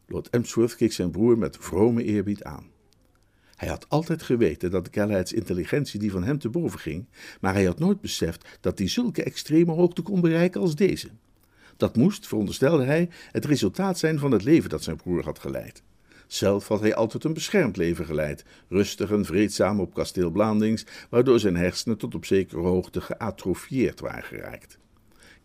Lord 0.06 0.30
Emsworth 0.30 0.76
keek 0.76 0.92
zijn 0.92 1.10
broer 1.10 1.38
met 1.38 1.56
vrome 1.60 2.04
eerbied 2.04 2.42
aan. 2.42 2.70
Hij 3.56 3.68
had 3.68 3.88
altijd 3.88 4.22
geweten 4.22 4.70
dat 4.70 4.88
Galahad's 4.90 5.32
intelligentie 5.32 6.00
die 6.00 6.10
van 6.10 6.24
hem 6.24 6.38
te 6.38 6.48
boven 6.48 6.78
ging, 6.78 7.06
maar 7.40 7.54
hij 7.54 7.64
had 7.64 7.78
nooit 7.78 8.00
beseft 8.00 8.58
dat 8.60 8.78
hij 8.78 8.88
zulke 8.88 9.22
extreme 9.22 9.72
hoogte 9.72 10.02
kon 10.02 10.20
bereiken 10.20 10.60
als 10.60 10.74
deze. 10.74 11.08
Dat 11.78 11.96
moest, 11.96 12.26
veronderstelde 12.26 12.84
hij, 12.84 13.08
het 13.32 13.44
resultaat 13.44 13.98
zijn 13.98 14.18
van 14.18 14.30
het 14.30 14.44
leven 14.44 14.70
dat 14.70 14.82
zijn 14.82 14.96
broer 14.96 15.24
had 15.24 15.38
geleid. 15.38 15.82
Zelf 16.26 16.68
had 16.68 16.80
hij 16.80 16.94
altijd 16.94 17.24
een 17.24 17.32
beschermd 17.32 17.76
leven 17.76 18.04
geleid, 18.04 18.44
rustig 18.68 19.10
en 19.10 19.24
vreedzaam 19.24 19.80
op 19.80 19.94
kasteel 19.94 20.30
Blandings, 20.30 20.86
waardoor 21.10 21.38
zijn 21.38 21.56
hersenen 21.56 21.98
tot 21.98 22.14
op 22.14 22.24
zekere 22.24 22.60
hoogte 22.60 23.00
geatrofieerd 23.00 24.00
waren 24.00 24.22
geraakt. 24.22 24.78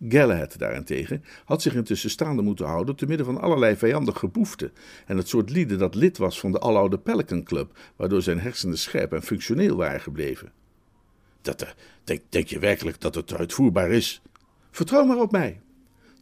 Galahad 0.07 0.57
daarentegen 0.57 1.23
had 1.45 1.61
zich 1.61 1.75
intussen 1.75 2.09
staande 2.09 2.41
moeten 2.41 2.65
houden 2.65 2.95
te 2.95 3.05
midden 3.05 3.25
van 3.25 3.41
allerlei 3.41 3.75
vijandige 3.75 4.27
behoeften 4.27 4.71
en 5.05 5.17
het 5.17 5.27
soort 5.27 5.49
lieden 5.49 5.77
dat 5.77 5.95
lid 5.95 6.17
was 6.17 6.39
van 6.39 6.51
de 6.51 6.59
aloude 6.59 6.97
Pelican 6.97 7.43
Club, 7.43 7.77
waardoor 7.95 8.21
zijn 8.21 8.39
hersenen 8.39 8.77
scherp 8.77 9.13
en 9.13 9.23
functioneel 9.23 9.75
waren 9.75 10.01
gebleven. 10.01 10.51
Dat, 11.41 11.75
denk, 12.03 12.21
denk 12.29 12.47
je 12.47 12.59
werkelijk 12.59 13.01
dat 13.01 13.15
het 13.15 13.33
uitvoerbaar 13.33 13.91
is? 13.91 14.21
Vertrouw 14.71 15.05
maar 15.05 15.19
op 15.19 15.31
mij. 15.31 15.61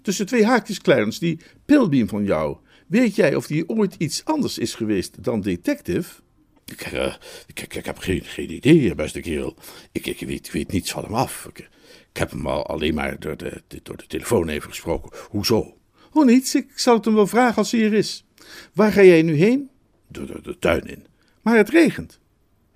Tussen 0.01 0.25
twee 0.25 0.45
haakjes, 0.45 0.81
Clarence, 0.81 1.19
die 1.19 1.39
pilbeam 1.65 2.07
van 2.07 2.23
jou. 2.23 2.57
Weet 2.87 3.15
jij 3.15 3.35
of 3.35 3.47
die 3.47 3.69
ooit 3.69 3.95
iets 3.97 4.25
anders 4.25 4.57
is 4.57 4.75
geweest 4.75 5.23
dan 5.23 5.41
detective? 5.41 6.21
Ik, 6.65 6.91
uh, 6.91 7.15
ik, 7.47 7.59
ik, 7.59 7.75
ik, 7.75 7.85
heb 7.85 7.97
geen, 7.97 8.23
geen 8.23 8.51
idee, 8.51 8.95
beste 8.95 9.19
kerel. 9.19 9.55
Ik, 9.91 10.05
ik 10.05 10.19
weet, 10.19 10.51
weet 10.51 10.71
niets 10.71 10.91
van 10.91 11.03
hem 11.03 11.13
af. 11.13 11.45
Ik, 11.45 11.69
ik 12.11 12.17
heb 12.17 12.31
hem 12.31 12.47
al 12.47 12.65
alleen 12.65 12.93
maar 12.93 13.19
door 13.19 13.37
de, 13.37 13.61
door 13.83 13.97
de 13.97 14.07
telefoon 14.07 14.49
even 14.49 14.69
gesproken. 14.69 15.19
Hoezo? 15.29 15.77
Oh, 16.13 16.25
niets. 16.25 16.55
Ik 16.55 16.71
zal 16.75 16.95
het 16.95 17.05
hem 17.05 17.13
wel 17.13 17.27
vragen 17.27 17.55
als 17.55 17.71
hij 17.71 17.81
er 17.81 17.93
is. 17.93 18.25
Waar 18.73 18.91
ga 18.91 19.03
jij 19.03 19.21
nu 19.21 19.33
heen? 19.33 19.69
De, 20.07 20.25
de, 20.25 20.41
de 20.41 20.59
tuin 20.59 20.87
in. 20.87 21.05
Maar 21.41 21.57
het 21.57 21.69
regent. 21.69 22.19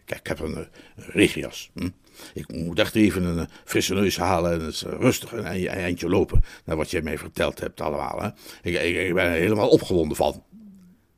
Kijk, 0.06 0.20
ik 0.20 0.28
heb 0.28 0.40
een, 0.40 0.56
een 0.56 0.68
regenjas. 0.96 1.72
Hm? 1.74 1.90
Ik 2.34 2.54
moet 2.54 2.80
echt 2.80 2.96
even 2.96 3.24
een 3.24 3.48
frisse 3.64 3.94
neus 3.94 4.18
halen 4.18 4.52
en 4.52 4.66
eens 4.66 4.84
rustig 4.84 5.32
een 5.32 5.46
eindje 5.68 6.10
lopen. 6.10 6.44
Naar 6.66 6.78
wat 6.78 6.92
jij 6.92 7.02
mij 7.02 7.18
verteld 7.18 7.60
hebt 7.60 7.82
allemaal. 7.82 8.22
Hè? 8.22 8.30
Ik 8.70 9.14
ben 9.14 9.24
er 9.24 9.32
helemaal 9.32 9.70
opgewonden 9.70 10.18
van. 10.18 10.44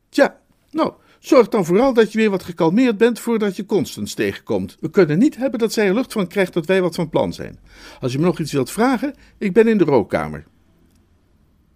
Tja, 0.10 0.40
nou, 0.72 0.94
zorg 1.20 1.48
dan 1.48 1.66
vooral 1.66 1.94
dat 1.94 2.12
je 2.12 2.18
weer 2.18 2.30
wat 2.30 2.44
gekalmeerd 2.44 2.98
bent 2.98 3.20
voordat 3.20 3.56
je 3.56 3.66
Constance 3.66 4.16
tegenkomt. 4.16 4.78
We 4.80 4.90
kunnen 4.90 5.18
niet 5.18 5.38
hebben 5.38 5.60
dat 5.60 5.74
zij 5.74 5.88
er 5.88 5.94
lucht 5.94 6.14
van 6.14 6.28
krijgt 6.28 6.54
dat 6.54 6.66
wij 6.66 6.82
wat 6.82 6.96
van 6.96 7.10
plan 7.10 7.34
zijn. 7.34 7.60
Als 8.00 8.12
je 8.12 8.20
me 8.20 8.26
nog 8.26 8.40
iets 8.40 8.52
wilt 8.52 8.72
vragen, 8.72 9.14
ik 9.38 9.54
ben 9.54 9.68
in 9.68 9.78
de 9.78 9.84
rookkamer. 9.84 10.46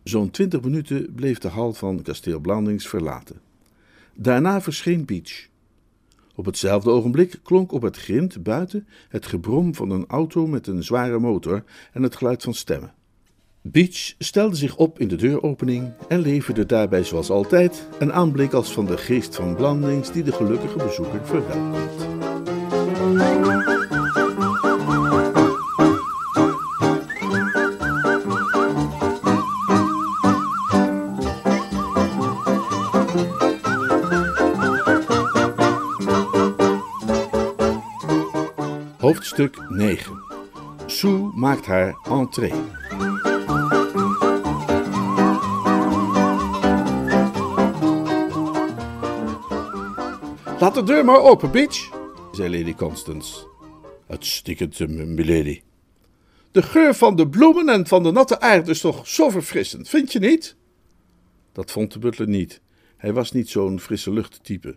Zo'n 0.03 0.31
twintig 0.31 0.61
minuten 0.61 1.13
bleef 1.15 1.37
de 1.37 1.47
hal 1.47 1.73
van 1.73 2.01
kasteel 2.01 2.39
Blandings 2.39 2.87
verlaten. 2.87 3.41
Daarna 4.15 4.61
verscheen 4.61 5.05
Beach. 5.05 5.49
Op 6.41 6.47
hetzelfde 6.47 6.89
ogenblik 6.89 7.39
klonk 7.43 7.71
op 7.71 7.81
het 7.81 7.97
grind 7.97 8.43
buiten 8.43 8.87
het 9.09 9.25
gebrom 9.25 9.75
van 9.75 9.89
een 9.89 10.05
auto 10.07 10.47
met 10.47 10.67
een 10.67 10.83
zware 10.83 11.19
motor 11.19 11.63
en 11.93 12.03
het 12.03 12.15
geluid 12.15 12.43
van 12.43 12.53
stemmen. 12.53 12.93
Beach 13.61 14.13
stelde 14.17 14.55
zich 14.55 14.75
op 14.75 14.99
in 14.99 15.07
de 15.07 15.15
deuropening 15.15 15.93
en 16.07 16.19
leverde 16.19 16.65
daarbij 16.65 17.03
zoals 17.03 17.29
altijd 17.29 17.87
een 17.99 18.13
aanblik 18.13 18.53
als 18.53 18.73
van 18.73 18.85
de 18.85 18.97
geest 18.97 19.35
van 19.35 19.55
Blandings 19.55 20.11
die 20.11 20.23
de 20.23 20.31
gelukkige 20.31 20.77
bezoeker 20.77 21.25
verwelkomt. 21.25 22.09
Hoofdstuk 39.11 39.69
9 39.69 40.23
Sue 40.85 41.31
maakt 41.35 41.65
haar 41.65 41.97
entree. 42.03 42.53
Laat 50.59 50.73
de 50.73 50.83
deur 50.83 51.05
maar 51.05 51.21
open, 51.21 51.51
bitch, 51.51 51.89
zei 52.31 52.57
Lady 52.57 52.73
Constance. 52.73 53.47
Uitstekend, 54.07 54.79
milady. 54.89 55.61
De 56.51 56.61
geur 56.61 56.93
van 56.93 57.15
de 57.15 57.29
bloemen 57.29 57.69
en 57.69 57.87
van 57.87 58.03
de 58.03 58.11
natte 58.11 58.39
aarde 58.39 58.71
is 58.71 58.81
toch 58.81 59.07
zo 59.07 59.29
verfrissend, 59.29 59.89
vind 59.89 60.11
je 60.11 60.19
niet? 60.19 60.55
Dat 61.51 61.71
vond 61.71 61.93
de 61.93 61.99
butler 61.99 62.27
niet. 62.27 62.61
Hij 62.97 63.13
was 63.13 63.31
niet 63.31 63.49
zo'n 63.49 63.79
frisse 63.79 64.11
luchttype. 64.11 64.75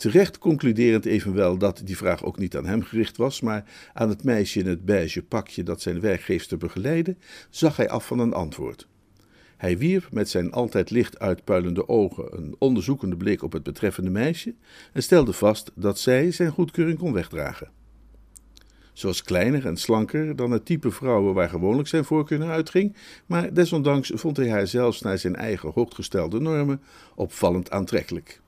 Terecht 0.00 0.38
concluderend 0.38 1.04
evenwel 1.04 1.58
dat 1.58 1.82
die 1.84 1.96
vraag 1.96 2.24
ook 2.24 2.38
niet 2.38 2.56
aan 2.56 2.66
hem 2.66 2.82
gericht 2.82 3.16
was, 3.16 3.40
maar 3.40 3.64
aan 3.92 4.08
het 4.08 4.24
meisje 4.24 4.58
in 4.58 4.66
het 4.66 4.84
beige 4.84 5.22
pakje 5.22 5.62
dat 5.62 5.80
zijn 5.80 6.00
werkgeefster 6.00 6.58
begeleidde, 6.58 7.16
zag 7.50 7.76
hij 7.76 7.88
af 7.88 8.06
van 8.06 8.18
een 8.18 8.32
antwoord. 8.32 8.86
Hij 9.56 9.78
wierp 9.78 10.12
met 10.12 10.28
zijn 10.28 10.52
altijd 10.52 10.90
licht 10.90 11.18
uitpuilende 11.18 11.88
ogen 11.88 12.36
een 12.36 12.56
onderzoekende 12.58 13.16
blik 13.16 13.42
op 13.42 13.52
het 13.52 13.62
betreffende 13.62 14.10
meisje 14.10 14.54
en 14.92 15.02
stelde 15.02 15.32
vast 15.32 15.70
dat 15.74 15.98
zij 15.98 16.30
zijn 16.30 16.50
goedkeuring 16.50 16.98
kon 16.98 17.12
wegdragen. 17.12 17.70
Ze 18.92 19.06
was 19.06 19.22
kleiner 19.22 19.66
en 19.66 19.76
slanker 19.76 20.36
dan 20.36 20.50
het 20.50 20.64
type 20.64 20.90
vrouwen 20.90 21.34
waar 21.34 21.48
gewoonlijk 21.48 21.88
zijn 21.88 22.04
voorkeur 22.04 22.38
naar 22.38 22.50
uitging, 22.50 22.96
maar 23.26 23.54
desondanks 23.54 24.10
vond 24.14 24.36
hij 24.36 24.50
haar 24.50 24.66
zelfs 24.66 25.00
naar 25.00 25.18
zijn 25.18 25.36
eigen 25.36 25.70
hoogstgestelde 25.74 26.40
normen 26.40 26.82
opvallend 27.14 27.70
aantrekkelijk. 27.70 28.40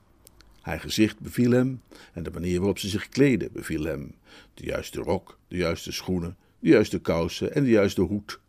Haar 0.63 0.79
gezicht 0.79 1.19
beviel 1.19 1.51
hem 1.51 1.81
en 2.13 2.23
de 2.23 2.31
manier 2.31 2.57
waarop 2.57 2.79
ze 2.79 2.89
zich 2.89 3.09
kleedde 3.09 3.49
beviel 3.53 3.83
hem. 3.83 4.15
De 4.53 4.65
juiste 4.65 5.01
rok, 5.01 5.39
de 5.47 5.57
juiste 5.57 5.91
schoenen, 5.91 6.37
de 6.59 6.69
juiste 6.69 6.99
kousen 6.99 7.53
en 7.53 7.63
de 7.63 7.69
juiste 7.69 8.01
hoed. 8.01 8.39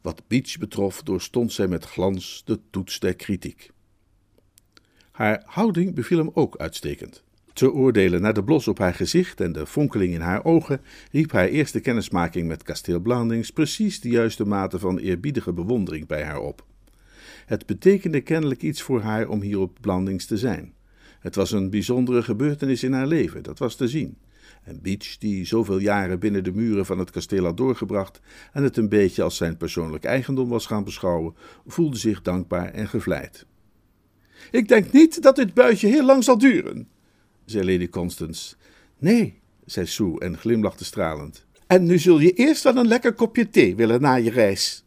Wat 0.00 0.22
Beach 0.26 0.58
betrof, 0.58 1.02
doorstond 1.02 1.52
zij 1.52 1.66
met 1.66 1.84
glans 1.84 2.42
de 2.44 2.60
toets 2.70 2.98
der 2.98 3.14
kritiek. 3.14 3.70
Haar 5.10 5.42
houding 5.46 5.94
beviel 5.94 6.18
hem 6.18 6.30
ook 6.32 6.56
uitstekend. 6.56 7.22
Te 7.52 7.72
oordelen 7.72 8.20
naar 8.20 8.34
de 8.34 8.44
blos 8.44 8.68
op 8.68 8.78
haar 8.78 8.94
gezicht 8.94 9.40
en 9.40 9.52
de 9.52 9.66
fonkeling 9.66 10.14
in 10.14 10.20
haar 10.20 10.44
ogen, 10.44 10.80
riep 11.12 11.32
haar 11.32 11.48
eerste 11.48 11.80
kennismaking 11.80 12.48
met 12.48 12.62
kasteel 12.62 13.00
Blandings 13.00 13.50
precies 13.50 14.00
de 14.00 14.08
juiste 14.08 14.44
mate 14.44 14.78
van 14.78 14.98
eerbiedige 14.98 15.52
bewondering 15.52 16.06
bij 16.06 16.24
haar 16.24 16.40
op. 16.40 16.64
Het 17.46 17.66
betekende 17.66 18.20
kennelijk 18.20 18.62
iets 18.62 18.82
voor 18.82 19.00
haar 19.00 19.28
om 19.28 19.40
hier 19.40 19.58
op 19.58 19.78
Blandings 19.80 20.26
te 20.26 20.36
zijn. 20.36 20.74
Het 21.24 21.34
was 21.34 21.50
een 21.50 21.70
bijzondere 21.70 22.22
gebeurtenis 22.22 22.82
in 22.82 22.92
haar 22.92 23.06
leven, 23.06 23.42
dat 23.42 23.58
was 23.58 23.76
te 23.76 23.88
zien. 23.88 24.16
En 24.62 24.78
Beach, 24.82 25.18
die 25.18 25.44
zoveel 25.44 25.78
jaren 25.78 26.18
binnen 26.18 26.44
de 26.44 26.52
muren 26.52 26.86
van 26.86 26.98
het 26.98 27.10
kasteel 27.10 27.44
had 27.44 27.56
doorgebracht 27.56 28.20
en 28.52 28.62
het 28.62 28.76
een 28.76 28.88
beetje 28.88 29.22
als 29.22 29.36
zijn 29.36 29.56
persoonlijk 29.56 30.04
eigendom 30.04 30.48
was 30.48 30.66
gaan 30.66 30.84
beschouwen, 30.84 31.34
voelde 31.66 31.96
zich 31.96 32.22
dankbaar 32.22 32.72
en 32.72 32.88
gevleid. 32.88 33.46
Ik 34.50 34.68
denk 34.68 34.92
niet 34.92 35.22
dat 35.22 35.36
dit 35.36 35.54
buitje 35.54 35.88
heel 35.88 36.04
lang 36.04 36.24
zal 36.24 36.38
duren, 36.38 36.88
zei 37.44 37.72
Lady 37.72 37.88
Constance. 37.88 38.54
Nee, 38.98 39.40
zei 39.64 39.86
Sue 39.86 40.20
en 40.20 40.38
glimlachte 40.38 40.84
stralend. 40.84 41.46
En 41.66 41.84
nu 41.84 41.98
zul 41.98 42.18
je 42.18 42.32
eerst 42.32 42.62
wel 42.62 42.76
een 42.76 42.88
lekker 42.88 43.12
kopje 43.12 43.50
thee 43.50 43.76
willen 43.76 44.00
na 44.00 44.14
je 44.14 44.30
reis. 44.30 44.84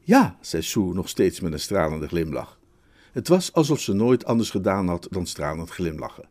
Ja, 0.00 0.38
zei 0.40 0.62
Sue 0.62 0.94
nog 0.94 1.08
steeds 1.08 1.40
met 1.40 1.52
een 1.52 1.60
stralende 1.60 2.08
glimlach. 2.08 2.55
Het 3.16 3.28
was 3.28 3.52
alsof 3.52 3.80
ze 3.80 3.92
nooit 3.92 4.24
anders 4.24 4.50
gedaan 4.50 4.88
had 4.88 5.06
dan 5.10 5.26
stralend 5.26 5.70
glimlachen. 5.70 6.28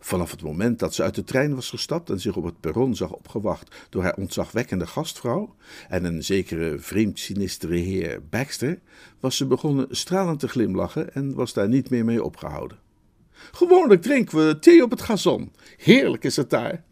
Vanaf 0.00 0.30
het 0.30 0.42
moment 0.42 0.78
dat 0.78 0.94
ze 0.94 1.02
uit 1.02 1.14
de 1.14 1.24
trein 1.24 1.54
was 1.54 1.70
gestapt 1.70 2.10
en 2.10 2.20
zich 2.20 2.36
op 2.36 2.44
het 2.44 2.60
perron 2.60 2.96
zag 2.96 3.12
opgewacht 3.12 3.76
door 3.90 4.02
haar 4.02 4.16
ontzagwekkende 4.16 4.86
gastvrouw 4.86 5.54
en 5.88 6.04
een 6.04 6.22
zekere 6.22 6.78
vreemd 6.78 7.18
sinistere 7.18 7.76
heer 7.76 8.22
Baxter, 8.30 8.80
was 9.20 9.36
ze 9.36 9.46
begonnen 9.46 9.86
stralend 9.90 10.40
te 10.40 10.48
glimlachen 10.48 11.14
en 11.14 11.34
was 11.34 11.52
daar 11.52 11.68
niet 11.68 11.90
meer 11.90 12.04
mee 12.04 12.24
opgehouden. 12.24 12.78
Gewoonlijk 13.32 14.02
drinken 14.02 14.46
we 14.46 14.58
thee 14.58 14.82
op 14.82 14.90
het 14.90 15.02
gazon. 15.02 15.52
Heerlijk 15.76 16.24
is 16.24 16.36
het 16.36 16.50
daar. 16.50 16.84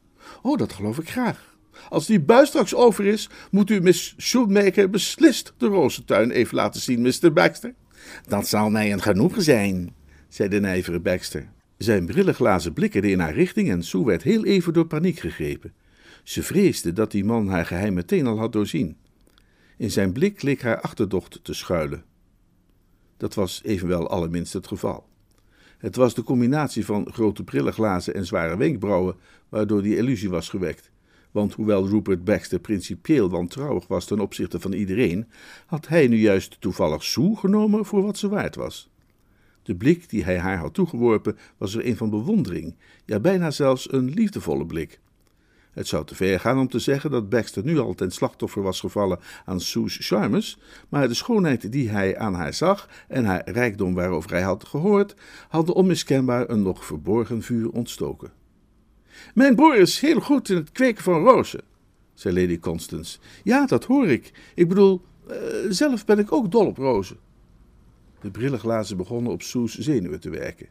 Oh, 0.42 0.58
dat 0.58 0.72
geloof 0.72 0.98
ik 0.98 1.10
graag. 1.10 1.56
Als 1.88 2.06
die 2.06 2.20
bui 2.20 2.46
straks 2.46 2.74
over 2.74 3.04
is, 3.04 3.28
moet 3.50 3.70
u 3.70 3.80
Miss 3.80 4.14
Shoemaker 4.18 4.90
beslist 4.90 5.52
de 5.56 5.66
rozentuin 5.66 6.30
even 6.30 6.56
laten 6.56 6.80
zien, 6.80 7.00
Mr. 7.00 7.32
Baxter. 7.32 7.74
Dat 8.26 8.46
zal 8.46 8.70
mij 8.70 8.92
een 8.92 9.02
genoegen 9.02 9.42
zijn, 9.42 9.94
zei 10.28 10.48
de 10.48 10.60
nijvere 10.60 11.00
Baxter. 11.00 11.48
Zijn 11.76 12.06
brillenglazen 12.06 12.72
blikkerden 12.72 13.10
in 13.10 13.20
haar 13.20 13.34
richting 13.34 13.70
en 13.70 13.82
Sue 13.82 14.04
werd 14.04 14.22
heel 14.22 14.44
even 14.44 14.72
door 14.72 14.86
paniek 14.86 15.18
gegrepen. 15.18 15.72
Ze 16.22 16.42
vreesde 16.42 16.92
dat 16.92 17.10
die 17.10 17.24
man 17.24 17.48
haar 17.48 17.66
geheim 17.66 17.94
meteen 17.94 18.26
al 18.26 18.38
had 18.38 18.52
doorzien. 18.52 18.96
In 19.76 19.90
zijn 19.90 20.12
blik 20.12 20.42
leek 20.42 20.62
haar 20.62 20.80
achterdocht 20.80 21.40
te 21.42 21.54
schuilen. 21.54 22.04
Dat 23.16 23.34
was 23.34 23.60
evenwel 23.64 24.08
allerminst 24.08 24.52
het 24.52 24.66
geval. 24.66 25.08
Het 25.78 25.96
was 25.96 26.14
de 26.14 26.22
combinatie 26.22 26.84
van 26.84 27.12
grote 27.12 27.44
brillenglazen 27.44 28.14
en 28.14 28.26
zware 28.26 28.56
wenkbrauwen 28.56 29.16
waardoor 29.48 29.82
die 29.82 29.96
illusie 29.96 30.30
was 30.30 30.48
gewekt. 30.48 30.91
Want 31.32 31.54
hoewel 31.54 31.88
Rupert 31.88 32.24
Baxter 32.24 32.58
principieel 32.58 33.30
wantrouwig 33.30 33.86
was 33.86 34.04
ten 34.04 34.20
opzichte 34.20 34.60
van 34.60 34.72
iedereen, 34.72 35.26
had 35.66 35.88
hij 35.88 36.06
nu 36.06 36.16
juist 36.16 36.56
toevallig 36.60 37.02
Sue 37.02 37.36
genomen 37.36 37.84
voor 37.84 38.02
wat 38.02 38.18
ze 38.18 38.28
waard 38.28 38.54
was. 38.54 38.90
De 39.62 39.74
blik 39.74 40.08
die 40.08 40.24
hij 40.24 40.38
haar 40.38 40.58
had 40.58 40.74
toegeworpen 40.74 41.38
was 41.56 41.74
er 41.74 41.86
een 41.86 41.96
van 41.96 42.10
bewondering, 42.10 42.74
ja 43.04 43.20
bijna 43.20 43.50
zelfs 43.50 43.92
een 43.92 44.10
liefdevolle 44.10 44.66
blik. 44.66 45.00
Het 45.72 45.88
zou 45.88 46.04
te 46.04 46.14
ver 46.14 46.40
gaan 46.40 46.58
om 46.58 46.68
te 46.68 46.78
zeggen 46.78 47.10
dat 47.10 47.28
Baxter 47.28 47.64
nu 47.64 47.78
al 47.78 47.94
ten 47.94 48.10
slachtoffer 48.10 48.62
was 48.62 48.80
gevallen 48.80 49.18
aan 49.44 49.60
Sue's 49.60 49.98
charmes, 50.00 50.58
maar 50.88 51.08
de 51.08 51.14
schoonheid 51.14 51.72
die 51.72 51.88
hij 51.90 52.18
aan 52.18 52.34
haar 52.34 52.54
zag 52.54 52.88
en 53.08 53.24
haar 53.24 53.50
rijkdom 53.50 53.94
waarover 53.94 54.30
hij 54.30 54.42
had 54.42 54.64
gehoord, 54.64 55.14
hadden 55.48 55.74
onmiskenbaar 55.74 56.50
een 56.50 56.62
nog 56.62 56.84
verborgen 56.84 57.42
vuur 57.42 57.70
ontstoken. 57.70 58.41
Mijn 59.34 59.54
broer 59.54 59.76
is 59.76 60.00
heel 60.00 60.20
goed 60.20 60.48
in 60.48 60.56
het 60.56 60.72
kweken 60.72 61.02
van 61.02 61.24
rozen, 61.24 61.60
zei 62.14 62.40
Lady 62.40 62.58
Constance. 62.58 63.18
Ja, 63.44 63.66
dat 63.66 63.84
hoor 63.84 64.08
ik. 64.08 64.32
Ik 64.54 64.68
bedoel, 64.68 65.02
uh, 65.30 65.36
zelf 65.68 66.04
ben 66.04 66.18
ik 66.18 66.32
ook 66.32 66.50
dol 66.50 66.66
op 66.66 66.76
rozen. 66.76 67.16
De 68.20 68.30
brillenglazen 68.30 68.96
begonnen 68.96 69.32
op 69.32 69.42
Sue's 69.42 69.78
zenuwen 69.78 70.20
te 70.20 70.30
werken. 70.30 70.68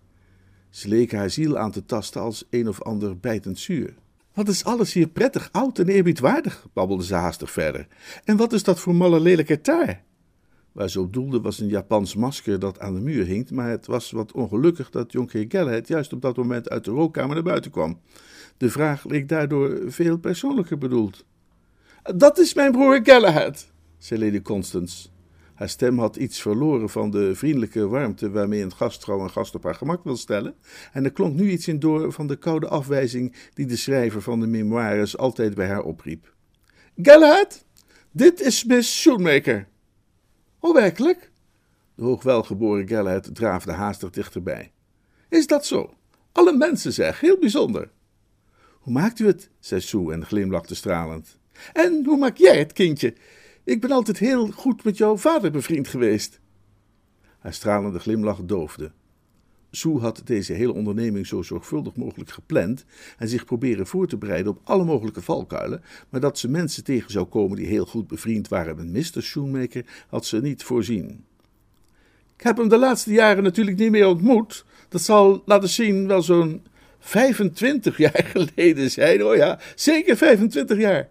Ze 0.69 0.87
leken 0.87 1.17
haar 1.17 1.29
ziel 1.29 1.57
aan 1.57 1.71
te 1.71 1.85
tasten 1.85 2.21
als 2.21 2.45
een 2.49 2.67
of 2.67 2.81
ander 2.81 3.17
bijtend 3.17 3.59
zuur. 3.59 3.93
Wat 4.33 4.47
is 4.47 4.63
alles 4.63 4.93
hier 4.93 5.07
prettig, 5.07 5.49
oud 5.51 5.79
en 5.79 5.87
eerbiedwaardig, 5.87 6.67
babbelde 6.73 7.03
ze 7.03 7.13
haastig 7.13 7.51
verder. 7.51 7.87
En 8.23 8.37
wat 8.37 8.53
is 8.53 8.63
dat 8.63 8.79
voor 8.79 8.95
malle 8.95 9.19
lelijke 9.19 9.61
taar? 9.61 10.03
Waar 10.71 10.89
ze 10.89 11.01
op 11.01 11.13
doelde 11.13 11.41
was 11.41 11.59
een 11.59 11.67
Japans 11.67 12.15
masker 12.15 12.59
dat 12.59 12.79
aan 12.79 12.93
de 12.93 13.01
muur 13.01 13.25
hing, 13.25 13.49
maar 13.49 13.69
het 13.69 13.85
was 13.85 14.11
wat 14.11 14.31
ongelukkig 14.31 14.89
dat 14.89 15.11
jonkheer 15.11 15.45
Galahad 15.47 15.87
juist 15.87 16.13
op 16.13 16.21
dat 16.21 16.37
moment 16.37 16.69
uit 16.69 16.85
de 16.85 16.91
rookkamer 16.91 17.35
naar 17.35 17.43
buiten 17.43 17.71
kwam. 17.71 17.99
De 18.57 18.69
vraag 18.69 19.05
leek 19.05 19.29
daardoor 19.29 19.79
veel 19.87 20.17
persoonlijker 20.17 20.77
bedoeld. 20.77 21.25
Dat 22.15 22.37
is 22.37 22.53
mijn 22.53 22.71
broer 22.71 22.99
Galahad, 23.03 23.71
zei 23.97 24.23
Lady 24.23 24.41
Constance. 24.41 25.09
Haar 25.53 25.69
stem 25.69 25.99
had 25.99 26.15
iets 26.15 26.41
verloren 26.41 26.89
van 26.89 27.11
de 27.11 27.35
vriendelijke 27.35 27.87
warmte 27.87 28.29
waarmee 28.29 28.63
een 28.63 28.73
gastvrouw 28.73 29.19
een 29.19 29.29
gast 29.29 29.55
op 29.55 29.63
haar 29.63 29.75
gemak 29.75 30.03
wil 30.03 30.17
stellen, 30.17 30.55
en 30.91 31.03
er 31.03 31.11
klonk 31.11 31.35
nu 31.35 31.49
iets 31.49 31.67
in 31.67 31.79
door 31.79 32.11
van 32.11 32.27
de 32.27 32.35
koude 32.35 32.67
afwijzing 32.67 33.35
die 33.53 33.65
de 33.65 33.75
schrijver 33.75 34.21
van 34.21 34.39
de 34.39 34.47
memoires 34.47 35.17
altijd 35.17 35.53
bij 35.53 35.67
haar 35.67 35.83
opriep. 35.83 36.33
Galahad, 36.95 37.65
dit 38.11 38.41
is 38.41 38.63
Miss 38.63 38.99
Shoemaker. 38.99 39.67
Oh, 40.61 40.73
werkelijk? 40.73 41.31
De 41.95 42.03
hoogwelgeboren 42.03 42.87
Galahad 42.87 43.35
draafde 43.35 43.71
haastig 43.71 44.09
dichterbij. 44.09 44.71
Is 45.29 45.47
dat 45.47 45.65
zo? 45.65 45.93
Alle 46.31 46.57
mensen 46.57 46.93
zeg, 46.93 47.19
heel 47.19 47.37
bijzonder. 47.39 47.91
Hoe 48.79 48.93
maakt 48.93 49.19
u 49.19 49.25
het? 49.25 49.49
zei 49.59 49.81
Sue 49.81 50.13
en 50.13 50.25
glimlachte 50.25 50.75
stralend. 50.75 51.37
En 51.73 52.05
hoe 52.05 52.17
maak 52.17 52.37
jij 52.37 52.59
het, 52.59 52.73
kindje? 52.73 53.15
Ik 53.63 53.81
ben 53.81 53.91
altijd 53.91 54.17
heel 54.17 54.51
goed 54.51 54.83
met 54.83 54.97
jouw 54.97 55.17
vader 55.17 55.51
bevriend 55.51 55.87
geweest. 55.87 56.39
Haar 57.39 57.53
stralende 57.53 57.99
glimlach 57.99 58.39
doofde. 58.43 58.91
Sue 59.71 59.99
had 59.99 60.21
deze 60.25 60.53
hele 60.53 60.73
onderneming 60.73 61.27
zo 61.27 61.41
zorgvuldig 61.41 61.95
mogelijk 61.95 62.29
gepland 62.29 62.85
en 63.17 63.27
zich 63.27 63.45
proberen 63.45 63.87
voor 63.87 64.07
te 64.07 64.17
bereiden 64.17 64.51
op 64.51 64.59
alle 64.63 64.83
mogelijke 64.83 65.21
valkuilen, 65.21 65.83
maar 66.09 66.19
dat 66.19 66.39
ze 66.39 66.49
mensen 66.49 66.83
tegen 66.83 67.11
zou 67.11 67.25
komen 67.25 67.57
die 67.57 67.67
heel 67.67 67.85
goed 67.85 68.07
bevriend 68.07 68.47
waren 68.47 68.75
met 68.75 69.15
Mr. 69.15 69.21
Shoemaker, 69.21 69.85
had 70.07 70.25
ze 70.25 70.41
niet 70.41 70.63
voorzien. 70.63 71.23
Ik 72.37 72.43
heb 72.43 72.57
hem 72.57 72.69
de 72.69 72.77
laatste 72.77 73.11
jaren 73.11 73.43
natuurlijk 73.43 73.77
niet 73.77 73.91
meer 73.91 74.07
ontmoet. 74.07 74.65
Dat 74.89 75.01
zal, 75.01 75.43
laten 75.45 75.69
zien, 75.69 76.07
wel 76.07 76.21
zo'n 76.21 76.63
25 76.99 77.97
jaar 77.97 78.25
geleden 78.35 78.91
zijn. 78.91 79.25
Oh 79.25 79.35
ja, 79.35 79.59
zeker 79.75 80.17
25 80.17 80.77
jaar. 80.77 81.09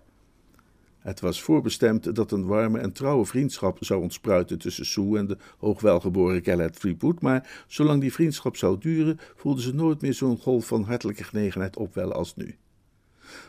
Het 1.01 1.21
was 1.21 1.43
voorbestemd 1.43 2.15
dat 2.15 2.33
een 2.33 2.47
warme 2.47 2.79
en 2.79 2.93
trouwe 2.93 3.25
vriendschap 3.25 3.77
zou 3.81 4.03
ontspruiten 4.03 4.59
tussen 4.59 4.87
Sue 4.87 5.19
en 5.19 5.27
de 5.27 5.37
hoogwelgeboren 5.59 6.45
Galahad 6.45 6.77
Fleetwood, 6.77 7.21
maar 7.21 7.65
zolang 7.67 8.01
die 8.01 8.13
vriendschap 8.13 8.57
zou 8.57 8.79
duren, 8.79 9.19
voelde 9.37 9.63
ze 9.63 9.75
nooit 9.75 10.01
meer 10.01 10.15
zo'n 10.15 10.39
golf 10.39 10.67
van 10.67 10.83
hartelijke 10.85 11.25
genegenheid 11.25 11.77
opwellen 11.77 12.17
als 12.17 12.37
nu. 12.37 12.57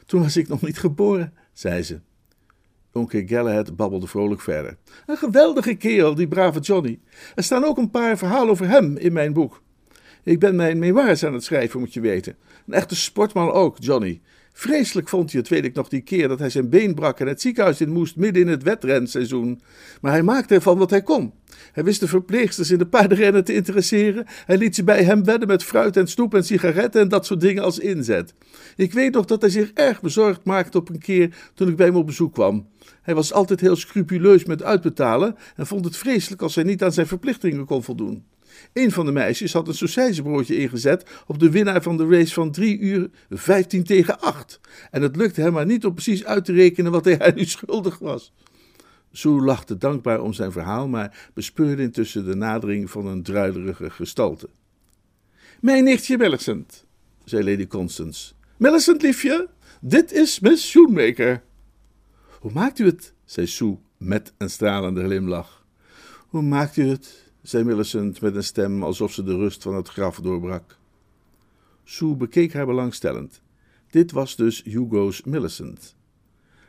Toen 0.06 0.22
was 0.22 0.38
ik 0.38 0.48
nog 0.48 0.62
niet 0.62 0.80
geboren, 0.80 1.34
zei 1.54 1.84
ze. 1.84 2.00
Onkel 2.92 3.24
Galahad 3.26 3.76
babbelde 3.76 4.08
vrolijk 4.08 4.42
verder. 4.42 4.78
Een 5.06 5.18
geweldige 5.18 5.76
kerel, 5.76 6.16
die 6.16 6.28
brave 6.28 6.60
Johnny. 6.60 7.00
Er 7.36 7.44
staan 7.44 7.64
ook 7.64 7.78
een 7.78 7.92
paar 7.92 8.18
verhalen 8.18 8.50
over 8.50 8.68
hem 8.68 8.98
in 8.98 9.14
mijn 9.14 9.34
boek. 9.34 9.62
Ik 10.24 10.40
ben 10.40 10.56
mijn 10.56 10.80
memoires 10.80 11.26
aan 11.26 11.34
het 11.34 11.44
schrijven, 11.44 11.80
moet 11.80 11.94
je 11.94 12.00
weten. 12.00 12.36
Een 12.68 12.74
echte 12.74 12.96
sportman 12.96 13.52
ook, 13.52 13.78
Johnny. 13.80 14.22
Vreselijk 14.54 15.10
vond 15.10 15.32
hij 15.32 15.40
het, 15.40 15.50
weet 15.50 15.66
ik 15.66 15.74
nog, 15.74 15.88
die 15.88 16.02
keer 16.02 16.28
dat 16.28 16.40
hij 16.40 16.50
zijn 16.50 16.70
been 16.70 16.96
brak 16.96 17.20
en 17.20 17.28
het 17.28 17.42
ziekenhuis 17.42 17.82
in 17.82 17.92
moest 17.92 18.16
midden 18.16 18.42
in 18.42 18.48
het 18.48 18.64
wedrenseizoen. 18.64 19.62
Maar 20.02 20.12
hij 20.12 20.24
maakte 20.24 20.56
ervan 20.56 20.78
wat 20.78 20.90
hij 20.90 21.02
kon. 21.02 21.34
Hij 21.72 21.84
wist 21.84 22.00
de 22.00 22.08
verpleegsters 22.08 22.72
in 22.72 22.78
de 22.78 22.86
paardenrennen 22.86 23.44
te 23.44 23.54
interesseren. 23.54 24.26
Hij 24.46 24.58
liet 24.58 24.76
ze 24.76 24.84
bij 24.84 25.04
hem 25.04 25.24
wedden 25.24 25.48
met 25.48 25.64
fruit 25.64 25.98
en 25.98 26.08
snoep 26.08 26.34
en 26.34 26.44
sigaretten 26.44 27.02
en 27.02 27.10
dat 27.10 27.26
soort 27.26 27.42
dingen 27.42 27.64
als 27.64 27.80
inzet. 27.80 28.34
Ik 28.76 28.94
weet 28.94 29.14
nog 29.14 29.26
dat 29.26 29.42
hij 29.42 29.50
zich 29.50 29.72
erg 29.74 30.02
bezorgd 30.02 30.44
maakte 30.44 30.78
op 30.78 30.90
een 30.90 31.00
keer 31.00 31.36
toen 31.54 31.68
ik 31.68 31.76
bij 31.76 31.86
hem 31.86 31.96
op 31.96 32.06
bezoek 32.06 32.34
kwam. 32.34 32.68
Hij 33.02 33.16
was 33.16 33.34
altijd 33.34 33.60
heel 33.60 33.76
scrupuleus 33.76 34.46
met 34.46 34.64
uitbetalen 34.64 35.36
en 35.56 35.68
vond 35.68 35.86
het 35.86 35.98
vreselijk 35.98 36.42
als 36.42 36.56
hij 36.56 36.64
niet 36.64 36.84
aan 36.84 36.94
zijn 36.94 37.08
verplichtingen 37.08 37.66
kon 37.66 37.84
voldoen. 37.84 38.26
Een 38.74 38.92
van 38.92 39.06
de 39.06 39.12
meisjes 39.12 39.54
had 39.54 39.68
een 39.68 39.74
saucijsbroodje 39.74 40.58
ingezet 40.58 41.06
op 41.28 41.40
de 41.40 41.50
winnaar 41.50 41.82
van 41.82 41.98
de 41.98 42.08
race 42.08 42.34
van 42.34 42.52
3 42.52 42.80
uur 42.80 43.10
15 43.30 43.84
tegen 43.84 44.20
8. 44.20 44.60
En 44.92 45.02
het 45.02 45.16
lukte 45.16 45.42
hem 45.42 45.54
maar 45.54 45.66
niet 45.66 45.86
om 45.86 45.94
precies 45.94 46.26
uit 46.26 46.46
te 46.46 46.54
rekenen 46.54 46.92
wat 46.92 47.06
hij 47.06 47.32
nu 47.36 47.46
schuldig 47.46 48.00
was. 48.00 48.34
Sue 49.12 49.42
lachte 49.42 49.78
dankbaar 49.78 50.22
om 50.22 50.34
zijn 50.34 50.52
verhaal, 50.52 50.88
maar 50.88 51.30
bespeurde 51.34 51.82
intussen 51.82 52.26
de 52.26 52.36
nadering 52.36 52.92
van 52.92 53.06
een 53.06 53.24
druilerige 53.24 53.90
gestalte. 53.90 54.50
Mijn 55.60 55.84
nichtje 55.84 56.18
Millicent, 56.18 56.86
zei 57.24 57.50
Lady 57.50 57.68
Constance. 57.68 58.34
Millicent, 58.58 59.02
liefje, 59.02 59.50
dit 59.82 60.12
is 60.12 60.40
Miss 60.40 60.70
Shoemaker. 60.70 61.44
Hoe 62.40 62.52
maakt 62.52 62.80
u 62.80 62.86
het? 62.86 63.14
zei 63.26 63.48
Sue 63.48 63.78
met 63.98 64.34
een 64.38 64.50
stralende 64.50 65.04
glimlach. 65.04 65.66
Hoe 66.28 66.42
maakt 66.42 66.78
u 66.78 66.88
het? 66.88 67.21
Zei 67.42 67.64
Millicent 67.64 68.22
met 68.22 68.36
een 68.36 68.44
stem 68.44 68.84
alsof 68.84 69.14
ze 69.14 69.24
de 69.24 69.36
rust 69.36 69.64
van 69.64 69.76
het 69.76 69.88
graf 69.88 70.20
doorbrak. 70.20 70.78
Sue 71.84 72.16
bekeek 72.16 72.54
haar 72.54 72.66
belangstellend. 72.66 73.42
Dit 73.90 74.12
was 74.12 74.36
dus 74.36 74.64
Hugo's 74.64 75.24
Millicent. 75.24 75.96